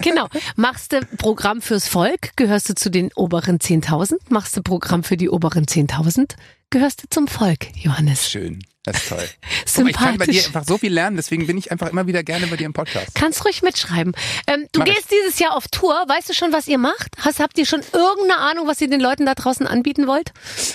[0.03, 0.29] genau.
[0.57, 4.17] Machst du Programm fürs Volk, gehörst du zu den oberen 10.000.
[4.29, 6.33] Machst du Programm für die oberen 10.000,
[6.71, 8.31] gehörst du zum Volk, Johannes.
[8.31, 8.65] Schön.
[8.85, 9.29] Das ist toll.
[9.77, 12.23] Guck ich kann bei dir einfach so viel lernen, deswegen bin ich einfach immer wieder
[12.23, 13.15] gerne bei dir im Podcast.
[13.15, 14.15] Kannst ruhig mitschreiben.
[14.47, 14.95] Ähm, du Mach ich.
[14.95, 15.93] gehst dieses Jahr auf Tour.
[16.09, 17.17] Weißt du schon, was ihr macht?
[17.19, 20.33] Hast, habt ihr schon irgendeine Ahnung, was ihr den Leuten da draußen anbieten wollt?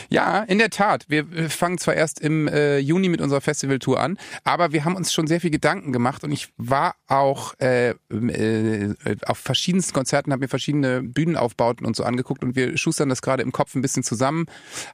[0.10, 1.06] Ja, in der Tat.
[1.08, 5.12] Wir fangen zwar erst im äh, Juni mit unserer Festivaltour an, aber wir haben uns
[5.12, 8.96] schon sehr viel Gedanken gemacht und ich war auch äh, äh,
[9.26, 13.42] auf verschiedensten Konzerten, habe mir verschiedene Bühnenaufbauten und so angeguckt und wir schustern das gerade
[13.42, 14.46] im Kopf ein bisschen zusammen,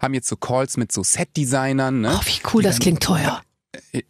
[0.02, 2.02] haben jetzt so Calls mit so Set-Designern.
[2.02, 2.18] Ne?
[2.18, 3.42] Oh, wie cool, das klingt teuer.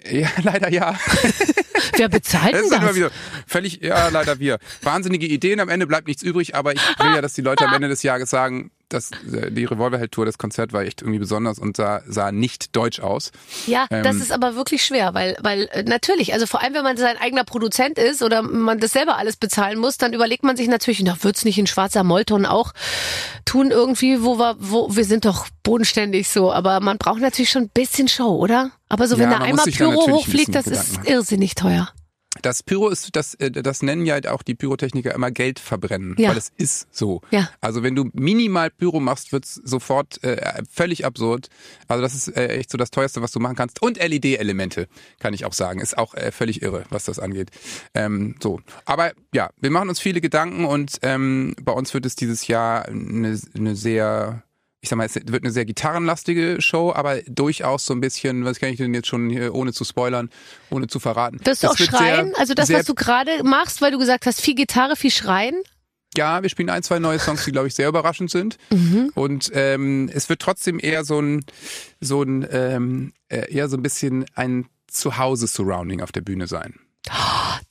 [0.09, 0.97] Ja, leider ja.
[1.97, 2.95] Wer bezahlt Das das?
[2.95, 3.11] wieder
[3.47, 4.59] völlig, ja, leider wir.
[4.81, 7.73] Wahnsinnige Ideen, am Ende bleibt nichts übrig, aber ich will ja, dass die Leute am
[7.73, 11.77] Ende des Jahres sagen, dass äh, die Revolverheld-Tour, das Konzert war echt irgendwie besonders und
[11.77, 13.31] sah, sah nicht deutsch aus.
[13.67, 16.83] Ja, das Ähm, ist aber wirklich schwer, weil, weil äh, natürlich, also vor allem, wenn
[16.83, 20.55] man sein eigener Produzent ist oder man das selber alles bezahlen muss, dann überlegt man
[20.55, 22.73] sich natürlich, na, wird's nicht in schwarzer Mollton auch
[23.45, 27.63] tun irgendwie, wo wir, wo wir sind doch bodenständig so, aber man braucht natürlich schon
[27.63, 28.71] ein bisschen Show, oder?
[28.89, 31.07] Aber so, Ja, wenn da man muss einmal da Pyro hochfliegt, das ist machen.
[31.07, 31.89] irrsinnig teuer.
[32.41, 36.29] Das Pyro ist, das, äh, das nennen ja auch die Pyrotechniker immer Geld verbrennen, Ja.
[36.29, 37.21] weil es ist so.
[37.29, 37.49] Ja.
[37.59, 41.49] Also wenn du minimal Pyro machst, wird's sofort äh, völlig absurd.
[41.89, 43.81] Also das ist äh, echt so das teuerste, was du machen kannst.
[43.81, 44.87] Und LED-Elemente,
[45.19, 47.51] kann ich auch sagen, ist auch äh, völlig irre, was das angeht.
[47.93, 52.15] Ähm, so, aber ja, wir machen uns viele Gedanken und ähm, bei uns wird es
[52.15, 54.41] dieses Jahr eine, eine sehr
[54.81, 58.59] ich sag mal, es wird eine sehr gitarrenlastige Show, aber durchaus so ein bisschen, was
[58.59, 60.29] kann ich denn jetzt schon hier, ohne zu spoilern,
[60.71, 61.39] ohne zu verraten.
[61.43, 62.29] Wirst du auch schreien?
[62.31, 65.55] sehr- also das, was du gerade machst, weil du gesagt hast, viel Gitarre, viel Schreien?
[66.17, 68.57] Ja, wir spielen ein, zwei neue Songs, die, glaube ich, sehr überraschend sind.
[68.71, 69.11] Mhm.
[69.13, 71.45] Und ähm, es wird trotzdem eher so ein,
[72.01, 76.73] so ein, ähm, äh, eher so ein bisschen ein Zuhause-Surrounding auf der Bühne sein.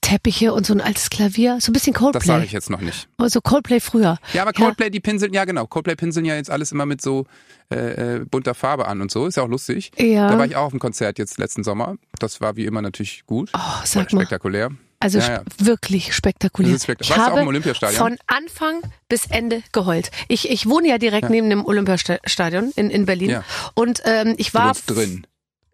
[0.01, 2.45] Teppiche und so ein altes Klavier, so ein bisschen Das sage Coldplay.
[2.45, 3.07] ich jetzt noch nicht.
[3.17, 4.17] Also Coldplay früher.
[4.33, 7.25] Ja, aber Coldplay, die pinseln, ja genau, Coldplay pinseln ja jetzt alles immer mit so
[7.71, 9.91] äh, äh, bunter Farbe an und so, ist ja auch lustig.
[9.97, 10.29] Ja.
[10.29, 11.95] Da war ich auch auf dem Konzert jetzt letzten Sommer.
[12.19, 13.51] Das war wie immer natürlich gut.
[13.55, 14.21] Oh, sag mal.
[14.21, 14.69] Spektakulär.
[14.99, 15.41] Also Ja, ja.
[15.57, 16.75] wirklich spektakulär.
[16.77, 17.97] Spektak- Ich Warst du auch habe im Olympiastadion?
[17.97, 20.11] von Anfang bis Ende geheult.
[20.27, 23.29] Ich, ich wohne ja direkt neben dem Olympiastadion in, in Berlin.
[23.31, 23.43] Ja.
[23.73, 25.25] Und ähm, ich Du war wohnst drin.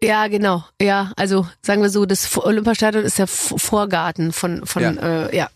[0.02, 0.64] Ja, genau.
[0.80, 4.92] Ja, also sagen wir so, das Olympiastadion ist der Vorgarten von, von ja.
[4.92, 5.48] Äh, ja,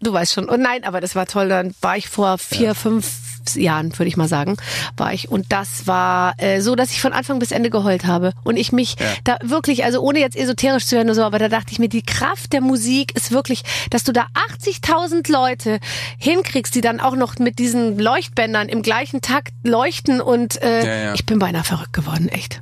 [0.00, 0.48] du weißt schon.
[0.48, 1.48] Und nein, aber das war toll.
[1.48, 2.74] Dann war ich vor vier, ja.
[2.74, 3.06] fünf
[3.54, 4.56] Jahren, würde ich mal sagen,
[4.96, 5.30] war ich.
[5.30, 8.32] Und das war äh, so, dass ich von Anfang bis Ende geheult habe.
[8.44, 9.06] Und ich mich ja.
[9.24, 11.88] da wirklich, also ohne jetzt esoterisch zu werden oder so, aber da dachte ich mir,
[11.88, 14.26] die Kraft der Musik ist wirklich, dass du da
[14.62, 15.78] 80.000 Leute
[16.18, 20.20] hinkriegst, die dann auch noch mit diesen Leuchtbändern im gleichen Takt leuchten.
[20.20, 22.60] Und äh, ich bin beinahe verrückt geworden, echt.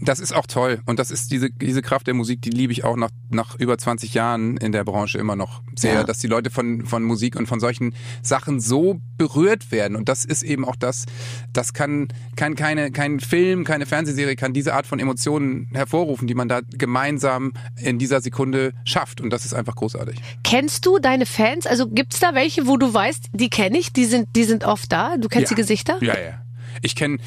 [0.00, 0.80] Das ist auch toll.
[0.86, 3.78] Und das ist diese, diese Kraft der Musik, die liebe ich auch nach, nach über
[3.78, 6.04] 20 Jahren in der Branche immer noch sehr, ja.
[6.04, 9.96] dass die Leute von, von Musik und von solchen Sachen so berührt werden.
[9.96, 11.06] Und das ist eben auch das,
[11.52, 16.34] das kann, kann keine, kein Film, keine Fernsehserie kann diese Art von Emotionen hervorrufen, die
[16.34, 19.20] man da gemeinsam in dieser Sekunde schafft.
[19.20, 20.20] Und das ist einfach großartig.
[20.42, 21.66] Kennst du deine Fans?
[21.66, 24.90] Also gibt's da welche, wo du weißt, die kenne ich, die sind, die sind oft
[24.90, 25.16] da?
[25.16, 25.56] Du kennst ja.
[25.56, 25.98] die Gesichter?
[26.00, 26.40] Ja, ja.
[26.82, 27.18] Ich kenne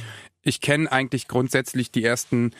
[0.47, 2.51] ich kenne eigentlich grundsätzlich die ersten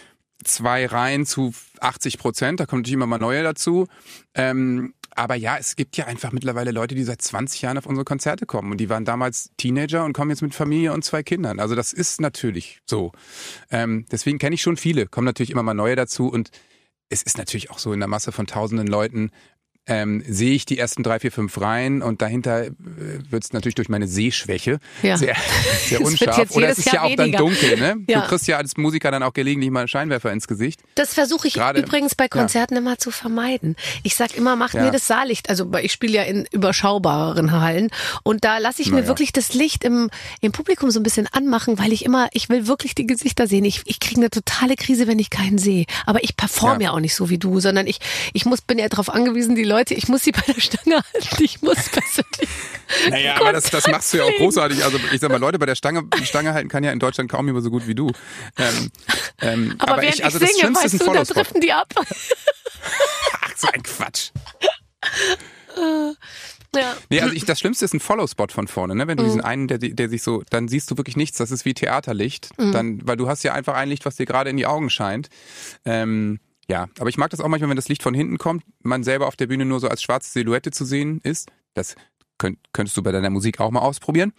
[0.43, 2.59] zwei Reihen zu 80 Prozent.
[2.59, 3.88] Da kommt natürlich immer mal neue dazu.
[4.35, 8.05] Ähm, aber ja, es gibt ja einfach mittlerweile Leute, die seit 20 Jahren auf unsere
[8.05, 8.71] Konzerte kommen.
[8.71, 11.59] Und die waren damals Teenager und kommen jetzt mit Familie und zwei Kindern.
[11.59, 13.13] Also das ist natürlich so.
[13.71, 15.07] Ähm, deswegen kenne ich schon viele.
[15.07, 16.27] Kommen natürlich immer mal neue dazu.
[16.27, 16.51] Und
[17.09, 19.31] es ist natürlich auch so in der Masse von tausenden Leuten
[19.88, 22.71] ähm, sehe ich die ersten drei, vier, fünf Reihen und dahinter äh,
[23.29, 25.17] wird es natürlich durch meine Sehschwäche ja.
[25.17, 25.35] sehr,
[25.88, 26.51] sehr unscharf.
[26.51, 27.38] Oder es ist Jahr ja auch weniger.
[27.38, 27.95] dann dunkel, ne?
[28.07, 28.21] Ja.
[28.21, 30.81] Du kriegst ja als Musiker dann auch gelegentlich mal einen Scheinwerfer ins Gesicht.
[30.95, 32.81] Das versuche ich Gerade, übrigens bei Konzerten ja.
[32.81, 33.75] immer zu vermeiden.
[34.03, 35.49] Ich sag immer, macht mir das Saallicht.
[35.49, 37.89] Also ich spiele ja in überschaubareren Hallen
[38.23, 39.07] und da lasse ich mir naja.
[39.07, 40.09] wirklich das Licht im,
[40.41, 43.63] im Publikum so ein bisschen anmachen, weil ich immer, ich will wirklich die Gesichter sehen.
[43.63, 45.85] Ich, ich kriege eine totale Krise, wenn ich keinen sehe.
[46.05, 46.89] Aber ich performe ja.
[46.89, 47.99] ja auch nicht so wie du, sondern ich,
[48.33, 50.95] ich muss, bin ja darauf angewiesen, die Leute Leute, ich muss sie bei der Stange
[50.95, 51.43] halten.
[51.43, 52.49] Ich muss persönlich.
[53.09, 54.84] Naja, aber das, das machst du ja auch großartig.
[54.84, 57.45] Also ich sag mal, Leute bei der Stange, Stange halten kann ja in Deutschland kaum
[57.45, 58.11] jemand so gut wie du.
[58.57, 58.91] Ähm,
[59.41, 61.93] ähm, aber, aber während ich, also ich singe, das weißt du, da driften die ab.
[61.97, 64.32] Ach, so ein Quatsch.
[66.75, 66.95] Ja.
[67.09, 69.07] Nee, also ich, das Schlimmste ist ein Follow-Spot von vorne, ne?
[69.07, 69.28] Wenn du mhm.
[69.28, 72.49] diesen einen, der, der sich so, dann siehst du wirklich nichts, das ist wie Theaterlicht.
[72.59, 72.71] Mhm.
[72.71, 75.30] Dann, weil du hast ja einfach ein Licht, was dir gerade in die Augen scheint.
[75.86, 76.39] Ähm,
[76.70, 79.28] ja, aber ich mag das auch manchmal, wenn das Licht von hinten kommt, man selber
[79.28, 81.49] auf der Bühne nur so als schwarze Silhouette zu sehen ist.
[81.74, 81.95] Das
[82.38, 84.34] könnt, könntest du bei deiner Musik auch mal ausprobieren.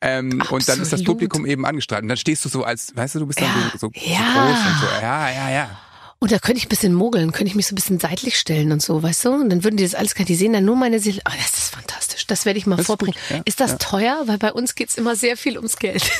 [0.00, 2.02] Ähm, und dann ist das Publikum eben angestrahlt.
[2.02, 4.18] Und dann stehst du so als, weißt du, du bist dann ja, so, so, ja.
[4.18, 4.86] so groß und so.
[5.02, 5.78] Ja, ja, ja.
[6.18, 8.72] Und da könnte ich ein bisschen mogeln, könnte ich mich so ein bisschen seitlich stellen
[8.72, 9.34] und so, weißt du?
[9.34, 11.20] Und dann würden die das alles gar nicht sehen, dann nur meine Seele.
[11.28, 12.26] Oh, das ist fantastisch.
[12.26, 13.16] Das werde ich mal das vorbringen.
[13.16, 13.78] Ist, ja, ist das ja.
[13.78, 14.22] teuer?
[14.24, 16.10] Weil bei uns geht's immer sehr viel ums Geld.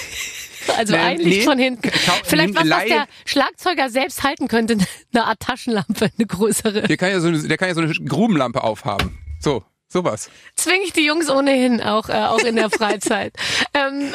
[0.76, 1.90] Also nee, ein Licht nee, von hinten.
[2.24, 4.78] Vielleicht was, was der Schlagzeuger selbst halten könnte,
[5.14, 6.82] eine Art Taschenlampe, eine größere.
[6.82, 9.18] Der kann ja so eine, der kann ja so eine Grubenlampe aufhaben.
[9.40, 9.64] So.
[9.88, 10.30] Sowas.
[10.56, 13.32] Zwinge ich die Jungs ohnehin auch, äh, auch in der Freizeit.
[13.74, 14.12] ähm,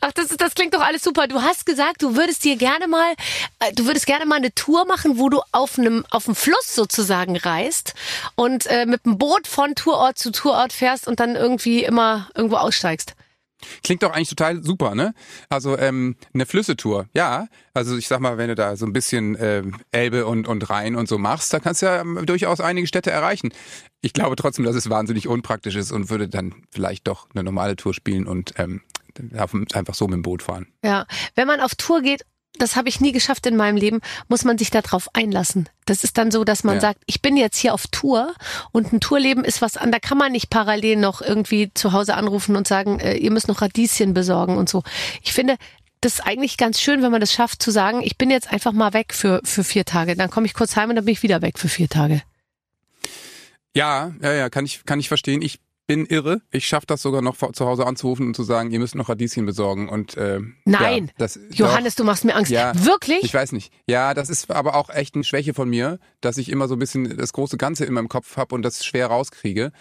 [0.00, 1.28] ach, das, das klingt doch alles super.
[1.28, 3.14] Du hast gesagt, du würdest dir gerne mal,
[3.60, 6.74] äh, du würdest gerne mal eine Tour machen, wo du auf einem, auf dem Fluss
[6.74, 7.94] sozusagen reist
[8.34, 12.56] und äh, mit dem Boot von Tourort zu Tourort fährst und dann irgendwie immer irgendwo
[12.56, 13.14] aussteigst.
[13.82, 15.14] Klingt doch eigentlich total super, ne?
[15.48, 17.48] Also ähm, eine Flüssetour, ja.
[17.74, 20.96] Also ich sag mal, wenn du da so ein bisschen ähm, Elbe und, und Rhein
[20.96, 23.52] und so machst, da kannst du ja ähm, durchaus einige Städte erreichen.
[24.00, 27.76] Ich glaube trotzdem, dass es wahnsinnig unpraktisch ist und würde dann vielleicht doch eine normale
[27.76, 28.82] Tour spielen und ähm,
[29.72, 30.66] einfach so mit dem Boot fahren.
[30.84, 32.24] Ja, wenn man auf Tour geht
[32.58, 35.68] das habe ich nie geschafft in meinem Leben, muss man sich darauf einlassen.
[35.86, 36.80] Das ist dann so, dass man ja.
[36.80, 38.34] sagt, ich bin jetzt hier auf Tour
[38.72, 42.14] und ein Tourleben ist was an, da kann man nicht parallel noch irgendwie zu Hause
[42.14, 44.82] anrufen und sagen, äh, ihr müsst noch Radieschen besorgen und so.
[45.22, 45.56] Ich finde,
[46.00, 48.72] das ist eigentlich ganz schön, wenn man das schafft zu sagen, ich bin jetzt einfach
[48.72, 50.16] mal weg für, für vier Tage.
[50.16, 52.22] Dann komme ich kurz heim und dann bin ich wieder weg für vier Tage.
[53.74, 55.40] Ja, ja, ja, kann ich, kann ich verstehen.
[55.40, 56.40] Ich bin irre.
[56.50, 59.46] Ich schaffe das sogar noch zu Hause anzurufen und zu sagen, ihr müsst noch Radieschen
[59.46, 59.88] besorgen.
[59.88, 62.50] Und äh, Nein, ja, das, Johannes, doch, du machst mir Angst.
[62.50, 63.22] Ja, Wirklich?
[63.22, 63.72] Ich weiß nicht.
[63.86, 66.78] Ja, das ist aber auch echt eine Schwäche von mir, dass ich immer so ein
[66.78, 69.72] bisschen das große Ganze in meinem Kopf habe und das schwer rauskriege.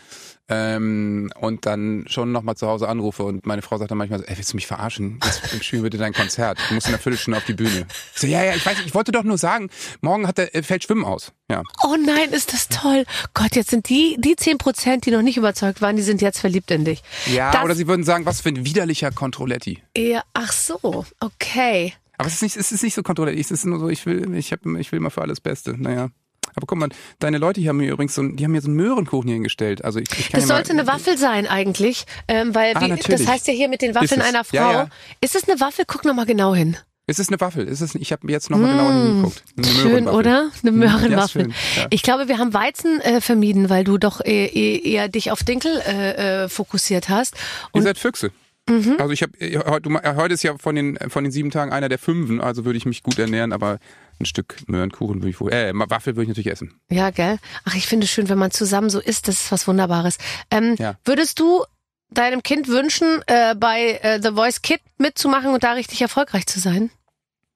[0.49, 4.25] Ähm, und dann schon nochmal zu Hause anrufe und meine Frau sagt dann manchmal so,
[4.25, 5.19] ey, willst du mich verarschen?
[5.23, 6.57] Jetzt spielen bitte dein Konzert.
[6.67, 7.85] Du musst in einer Viertelstunde auf die Bühne.
[8.15, 9.69] So, ja, ja, ich weiß ich wollte doch nur sagen,
[10.01, 11.31] morgen hat der, äh, fällt Schwimmen aus.
[11.51, 11.63] Ja.
[11.83, 13.05] Oh nein, ist das toll.
[13.33, 16.39] Gott, jetzt sind die, die zehn Prozent, die noch nicht überzeugt waren, die sind jetzt
[16.39, 17.03] verliebt in dich.
[17.25, 19.83] Ja, das, oder sie würden sagen, was für ein widerlicher Controletti.
[19.97, 21.93] Ja, ach so, okay.
[22.17, 24.33] Aber es ist nicht, es ist nicht so Controletti, es ist nur so, ich will,
[24.35, 25.75] ich hab, ich will mal für alles Beste.
[25.77, 26.09] Naja.
[26.55, 26.89] Aber guck mal,
[27.19, 29.83] deine Leute hier haben mir übrigens so, die haben mir so einen Möhrenkuchen hier hingestellt.
[29.83, 32.81] Also ich, ich kann das ja sollte mal, eine Waffel sein eigentlich, ähm, weil ah,
[32.81, 34.57] wie, das heißt ja hier mit den Waffeln einer Frau.
[34.57, 34.89] Ja, ja.
[35.21, 35.85] Ist es eine Waffel?
[35.87, 36.77] Guck noch mal genau hin.
[37.07, 37.67] Es ist eine Waffel.
[37.67, 39.43] Es ist, ich habe jetzt nochmal mmh, genau hingeguckt.
[39.57, 40.51] Eine schön, oder?
[40.61, 41.49] Eine Möhrenwaffel.
[41.49, 41.87] Ja, ja.
[41.89, 45.81] Ich glaube, wir haben Weizen äh, vermieden, weil du doch eher, eher dich auf Dinkel
[45.85, 47.35] äh, äh, fokussiert hast.
[47.71, 48.31] Und Ihr seid Füchse.
[48.69, 48.97] Mhm.
[48.99, 49.33] Also ich habe
[49.65, 52.77] heute, heute ist ja von den von den sieben Tagen einer der fünfen, also würde
[52.77, 53.79] ich mich gut ernähren, aber
[54.19, 56.79] ein Stück Möhrenkuchen würde ich wohl, äh, Waffel würde ich natürlich essen.
[56.89, 57.39] Ja, gell?
[57.65, 60.17] Ach, ich finde es schön, wenn man zusammen so isst, das ist was Wunderbares.
[60.51, 60.95] Ähm, ja.
[61.03, 61.63] Würdest du
[62.12, 66.59] deinem Kind wünschen, äh, bei äh, The Voice Kid mitzumachen und da richtig erfolgreich zu
[66.59, 66.91] sein?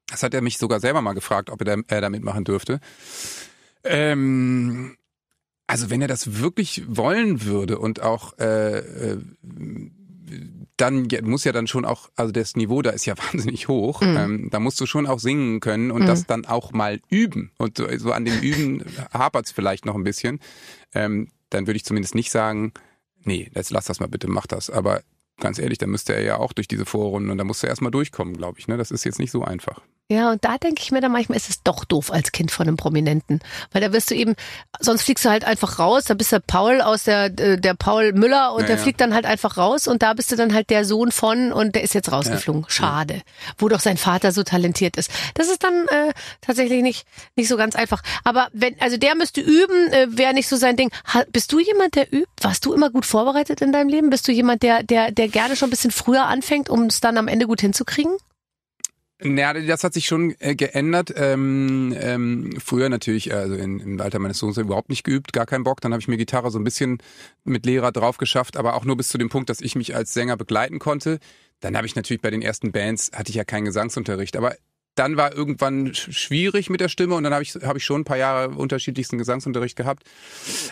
[0.07, 2.79] Das hat er mich sogar selber mal gefragt, ob er da, er da mitmachen dürfte.
[3.83, 4.97] Ähm,
[5.67, 9.17] also wenn er das wirklich wollen würde und auch äh, äh,
[10.77, 14.01] dann muss ja dann schon auch, also das Niveau da ist ja wahnsinnig hoch.
[14.01, 14.17] Mhm.
[14.17, 16.07] Ähm, da musst du schon auch singen können und mhm.
[16.07, 17.51] das dann auch mal üben.
[17.57, 18.83] Und so, so an dem Üben
[19.13, 20.39] hapert es vielleicht noch ein bisschen.
[20.93, 22.73] Ähm, dann würde ich zumindest nicht sagen,
[23.25, 24.69] nee, jetzt lass das mal bitte, mach das.
[24.69, 25.01] Aber
[25.39, 27.91] ganz ehrlich, da müsste er ja auch durch diese Vorrunden und da musste er erstmal
[27.91, 28.67] durchkommen, glaube ich.
[28.67, 28.77] Ne?
[28.77, 29.81] Das ist jetzt nicht so einfach.
[30.07, 32.67] Ja, und da denke ich mir dann manchmal, ist es doch doof als Kind von
[32.67, 33.39] einem Prominenten.
[33.71, 34.35] Weil da wirst du eben,
[34.79, 38.13] sonst fliegst du halt einfach raus, da bist du Paul aus der, äh, der Paul
[38.13, 38.81] Müller und ja, der ja.
[38.83, 41.73] fliegt dann halt einfach raus und da bist du dann halt der Sohn von und
[41.73, 42.61] der ist jetzt rausgeflogen.
[42.61, 42.69] Ja.
[42.69, 43.21] Schade.
[43.57, 45.09] Wo doch sein Vater so talentiert ist.
[45.33, 48.03] Das ist dann äh, tatsächlich nicht, nicht so ganz einfach.
[48.23, 50.91] Aber wenn, also der müsste üben, äh, wäre nicht so sein Ding.
[51.15, 52.29] Ha, bist du jemand, der übt?
[52.41, 54.11] Warst du immer gut vorbereitet in deinem Leben?
[54.11, 57.17] Bist du jemand, der, der, der gerne schon ein bisschen früher anfängt, um es dann
[57.17, 58.15] am Ende gut hinzukriegen?
[59.21, 61.13] Ja, das hat sich schon äh, geändert.
[61.15, 65.63] Ähm, ähm, früher natürlich, also in, im Alter meines Sohnes überhaupt nicht geübt, gar keinen
[65.63, 65.79] Bock.
[65.79, 66.97] Dann habe ich mir Gitarre so ein bisschen
[67.45, 70.13] mit Lehrer drauf geschafft, aber auch nur bis zu dem Punkt, dass ich mich als
[70.13, 71.19] Sänger begleiten konnte.
[71.61, 74.55] Dann habe ich natürlich bei den ersten Bands, hatte ich ja keinen Gesangsunterricht, aber
[74.95, 78.05] dann war irgendwann schwierig mit der Stimme und dann habe ich, hab ich schon ein
[78.05, 80.03] paar Jahre unterschiedlichsten Gesangsunterricht gehabt.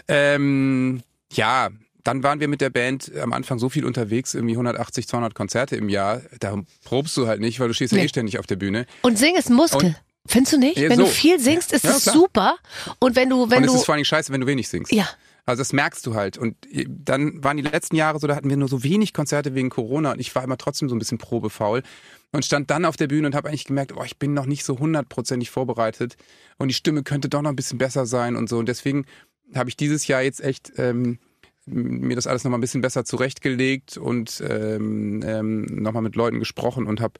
[0.10, 1.70] Ähm, ja,
[2.04, 5.76] dann waren wir mit der Band am Anfang so viel unterwegs, irgendwie 180, 200 Konzerte
[5.76, 6.22] im Jahr.
[6.40, 8.00] Da probst du halt nicht, weil du stehst nee.
[8.00, 8.86] ja eh ständig auf der Bühne.
[9.02, 9.88] Und singen ist Muskel.
[9.88, 9.96] Und
[10.26, 10.78] Findest du nicht?
[10.78, 11.04] Ja, wenn so.
[11.04, 12.56] du viel singst, ist ja, es super.
[13.00, 13.74] Und wenn du, wenn und du.
[13.74, 14.92] es ist vor allem scheiße, wenn du wenig singst.
[14.92, 15.08] Ja.
[15.46, 16.38] Also das merkst du halt.
[16.38, 16.56] Und
[16.88, 20.14] dann waren die letzten Jahre so, da hatten wir nur so wenig Konzerte wegen Corona
[20.14, 21.84] und ich war immer trotzdem so ein bisschen probefaul
[22.32, 24.64] und stand dann auf der Bühne und habe eigentlich gemerkt, oh, ich bin noch nicht
[24.64, 26.16] so hundertprozentig vorbereitet
[26.58, 28.58] und die Stimme könnte doch noch ein bisschen besser sein und so.
[28.58, 29.06] Und deswegen
[29.54, 31.20] habe ich dieses Jahr jetzt echt ähm,
[31.66, 36.88] mir das alles nochmal ein bisschen besser zurechtgelegt und ähm, ähm, nochmal mit Leuten gesprochen
[36.88, 37.14] und habe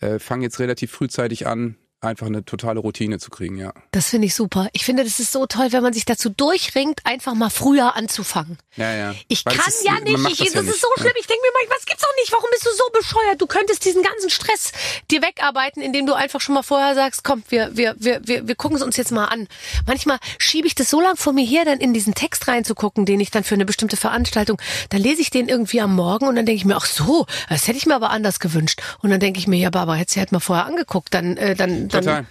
[0.00, 1.76] äh, fange jetzt relativ frühzeitig an,
[2.06, 3.72] einfach eine totale Routine zu kriegen, ja.
[3.92, 4.68] Das finde ich super.
[4.72, 8.58] Ich finde, das ist so toll, wenn man sich dazu durchringt, einfach mal früher anzufangen.
[8.76, 9.14] Ja, ja.
[9.28, 11.12] Ich Weil kann ist, ja nicht, ich, das, das ja ist so schlimm.
[11.18, 12.32] Ich denke mir manchmal, was gibt's doch nicht?
[12.32, 13.40] Warum bist du so bescheuert?
[13.40, 14.72] Du könntest diesen ganzen Stress
[15.10, 18.54] dir wegarbeiten, indem du einfach schon mal vorher sagst, komm, wir, wir, wir, wir, wir
[18.54, 19.48] gucken es uns jetzt mal an.
[19.86, 23.20] Manchmal schiebe ich das so lang vor mir her, dann in diesen Text reinzugucken, den
[23.20, 26.46] ich dann für eine bestimmte Veranstaltung, dann lese ich den irgendwie am Morgen und dann
[26.46, 28.82] denke ich mir, ach so, das hätte ich mir aber anders gewünscht.
[29.02, 31.54] Und dann denke ich mir, ja, Barbara, hätte sie halt mal vorher angeguckt, dann, äh,
[31.54, 32.26] dann, dann.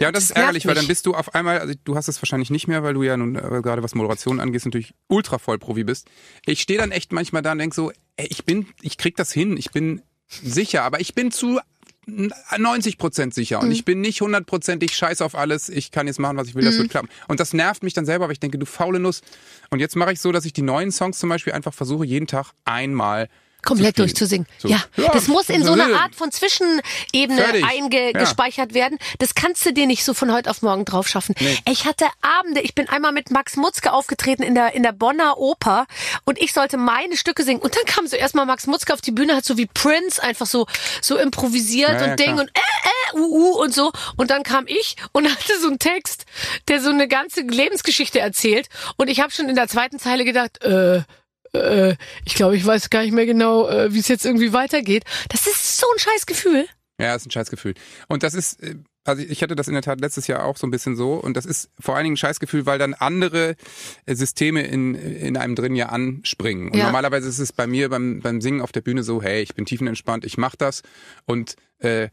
[0.00, 2.20] Ja, das, das ist ärgerlich, weil dann bist du auf einmal, also du hast es
[2.22, 5.58] wahrscheinlich nicht mehr, weil du ja nun äh, gerade was Moderation angeht, natürlich ultra voll
[5.58, 6.08] Profi bist.
[6.46, 9.32] Ich stehe dann echt manchmal da und denk so, ey, ich bin, ich krieg das
[9.32, 11.60] hin, ich bin sicher, aber ich bin zu
[12.06, 13.72] 90 Prozent sicher und mhm.
[13.72, 15.68] ich bin nicht hundertprozentig scheiß auf alles.
[15.68, 16.80] Ich kann jetzt machen, was ich will, das mhm.
[16.80, 17.08] wird klappen.
[17.28, 19.22] Und das nervt mich dann selber, weil ich denke, du faule Nuss.
[19.70, 22.26] Und jetzt mache ich so, dass ich die neuen Songs zum Beispiel einfach versuche, jeden
[22.26, 23.28] Tag einmal
[23.64, 24.46] komplett durchzusingen.
[24.58, 24.68] So.
[24.68, 28.74] Ja, das muss in so einer Art von Zwischenebene eingespeichert ja.
[28.74, 28.98] werden.
[29.18, 31.34] Das kannst du dir nicht so von heute auf morgen drauf schaffen.
[31.40, 31.58] Nee.
[31.68, 35.38] Ich hatte Abende, ich bin einmal mit Max Mutzke aufgetreten in der, in der Bonner
[35.38, 35.86] Oper
[36.24, 37.60] und ich sollte meine Stücke singen.
[37.60, 40.46] Und dann kam so erstmal Max Mutzke auf die Bühne, hat so wie Prince einfach
[40.46, 40.66] so,
[41.00, 43.92] so improvisiert ja, und Ding und äh, äh, uh, uh und so.
[44.16, 46.26] Und dann kam ich und hatte so einen Text,
[46.68, 48.68] der so eine ganze Lebensgeschichte erzählt.
[48.96, 51.02] Und ich habe schon in der zweiten Zeile gedacht, äh,
[51.54, 55.04] äh, ich glaube, ich weiß gar nicht mehr genau, äh, wie es jetzt irgendwie weitergeht.
[55.28, 56.66] Das ist so ein scheiß Gefühl.
[57.00, 57.74] Ja, das ist ein scheiß Gefühl.
[58.08, 60.66] Und das ist, äh, also ich hatte das in der Tat letztes Jahr auch so
[60.66, 61.14] ein bisschen so.
[61.14, 63.56] Und das ist vor allen Dingen ein Scheißgefühl, weil dann andere
[64.06, 66.70] äh, Systeme in, in einem drin ja anspringen.
[66.70, 66.84] Und ja.
[66.84, 69.66] normalerweise ist es bei mir beim, beim Singen auf der Bühne so, hey, ich bin
[69.66, 70.82] tiefenentspannt, ich mach das.
[71.26, 72.08] Und äh,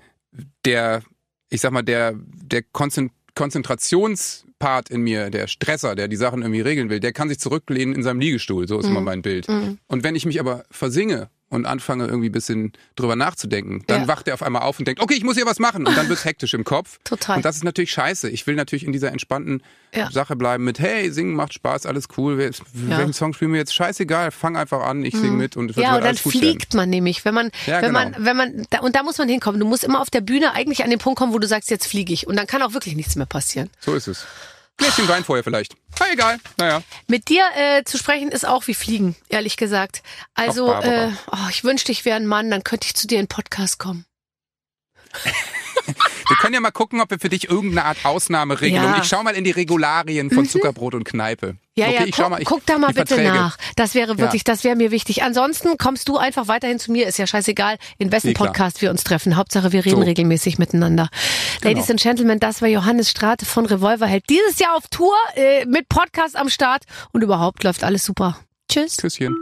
[0.66, 1.04] der,
[1.50, 6.62] ich sag mal, der, der Konzentrations Part in mir, der Stresser, der die Sachen irgendwie
[6.62, 8.68] regeln will, der kann sich zurücklehnen in seinem Liegestuhl.
[8.68, 8.92] So ist mhm.
[8.92, 9.50] immer mein Bild.
[9.50, 9.80] Mhm.
[9.88, 14.08] Und wenn ich mich aber versinge und anfange irgendwie ein bisschen drüber nachzudenken, dann ja.
[14.08, 15.86] wacht er auf einmal auf und denkt, okay, ich muss hier was machen.
[15.86, 17.00] Und dann wird's hektisch im Kopf.
[17.04, 17.36] Total.
[17.36, 18.30] Und das ist natürlich scheiße.
[18.30, 19.62] Ich will natürlich in dieser entspannten
[19.94, 20.10] ja.
[20.10, 22.42] Sache bleiben mit, hey, singen macht Spaß, alles cool.
[22.42, 22.98] Ja.
[22.98, 23.76] Welchen Song spielen wir jetzt?
[23.76, 25.38] Scheißegal, fang einfach an, ich sing mhm.
[25.38, 26.78] mit und es wird Ja, und dann fliegt werden.
[26.78, 27.92] man nämlich, wenn man, wenn genau.
[27.92, 29.60] man, wenn man, da, und da muss man hinkommen.
[29.60, 31.86] Du musst immer auf der Bühne eigentlich an den Punkt kommen, wo du sagst, jetzt
[31.86, 32.28] fliege ich.
[32.28, 33.70] Und dann kann auch wirklich nichts mehr passieren.
[33.82, 34.26] So ist es.
[34.82, 35.76] Gläschen Wein vorher vielleicht.
[36.00, 36.82] Na egal, naja.
[37.06, 40.02] Mit dir äh, zu sprechen ist auch wie Fliegen, ehrlich gesagt.
[40.34, 43.20] Also, Ach, äh, oh, ich wünschte, ich wäre ein Mann, dann könnte ich zu dir
[43.20, 44.06] in Podcast kommen.
[45.86, 48.86] Wir können ja mal gucken, ob wir für dich irgendeine Art Ausnahmeregelung.
[48.86, 49.00] Ja.
[49.02, 50.50] Ich schau mal in die Regularien von mhm.
[50.50, 51.58] Zuckerbrot und Kneipe.
[51.76, 53.34] Ja, okay, ja, ich guck, mal, ich, guck da mal bitte Verträge.
[53.34, 53.58] nach.
[53.78, 54.54] Das wäre wirklich, ja.
[54.54, 55.24] das wäre mir wichtig.
[55.24, 57.08] Ansonsten kommst du einfach weiterhin zu mir.
[57.08, 59.38] Ist ja scheißegal, in wessen nee, Podcast wir uns treffen.
[59.38, 60.04] Hauptsache, wir reden so.
[60.04, 61.10] regelmäßig miteinander.
[61.62, 61.74] Genau.
[61.74, 64.24] Ladies and Gentlemen, das war Johannes Strate von Revolverheld.
[64.30, 68.38] Dieses Jahr auf Tour äh, mit Podcast am Start und überhaupt läuft alles super.
[68.70, 68.98] Tschüss.
[68.98, 69.36] Küsschen.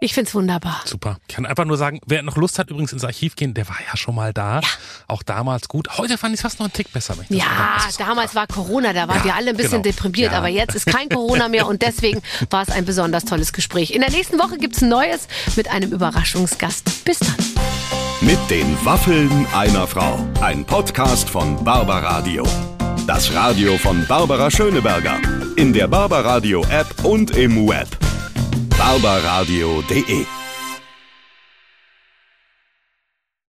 [0.00, 0.82] Ich find's wunderbar.
[0.84, 1.18] Super.
[1.28, 3.76] Ich kann einfach nur sagen, wer noch Lust hat, übrigens ins Archiv gehen, der war
[3.88, 4.60] ja schon mal da.
[4.60, 4.68] Ja.
[5.06, 5.88] Auch damals gut.
[5.96, 7.14] Heute fand ich es fast noch einen Tick besser.
[7.28, 9.94] Ja, damals war Corona, da waren ja, wir alle ein bisschen genau.
[9.94, 10.38] deprimiert, ja.
[10.38, 12.20] aber jetzt ist kein Corona mehr und deswegen
[12.50, 13.92] war es ein besonders tolles Gespräch.
[13.92, 17.04] In der nächsten Woche gibt's ein neues mit einem Überraschungsgast.
[17.04, 17.36] Bis dann.
[18.20, 20.18] Mit den Waffeln einer Frau.
[20.40, 22.44] Ein Podcast von Barbaradio.
[23.06, 25.20] Das Radio von Barbara Schöneberger.
[25.56, 27.88] In der Barbaradio App und im Web
[28.84, 30.43] barbaradio.de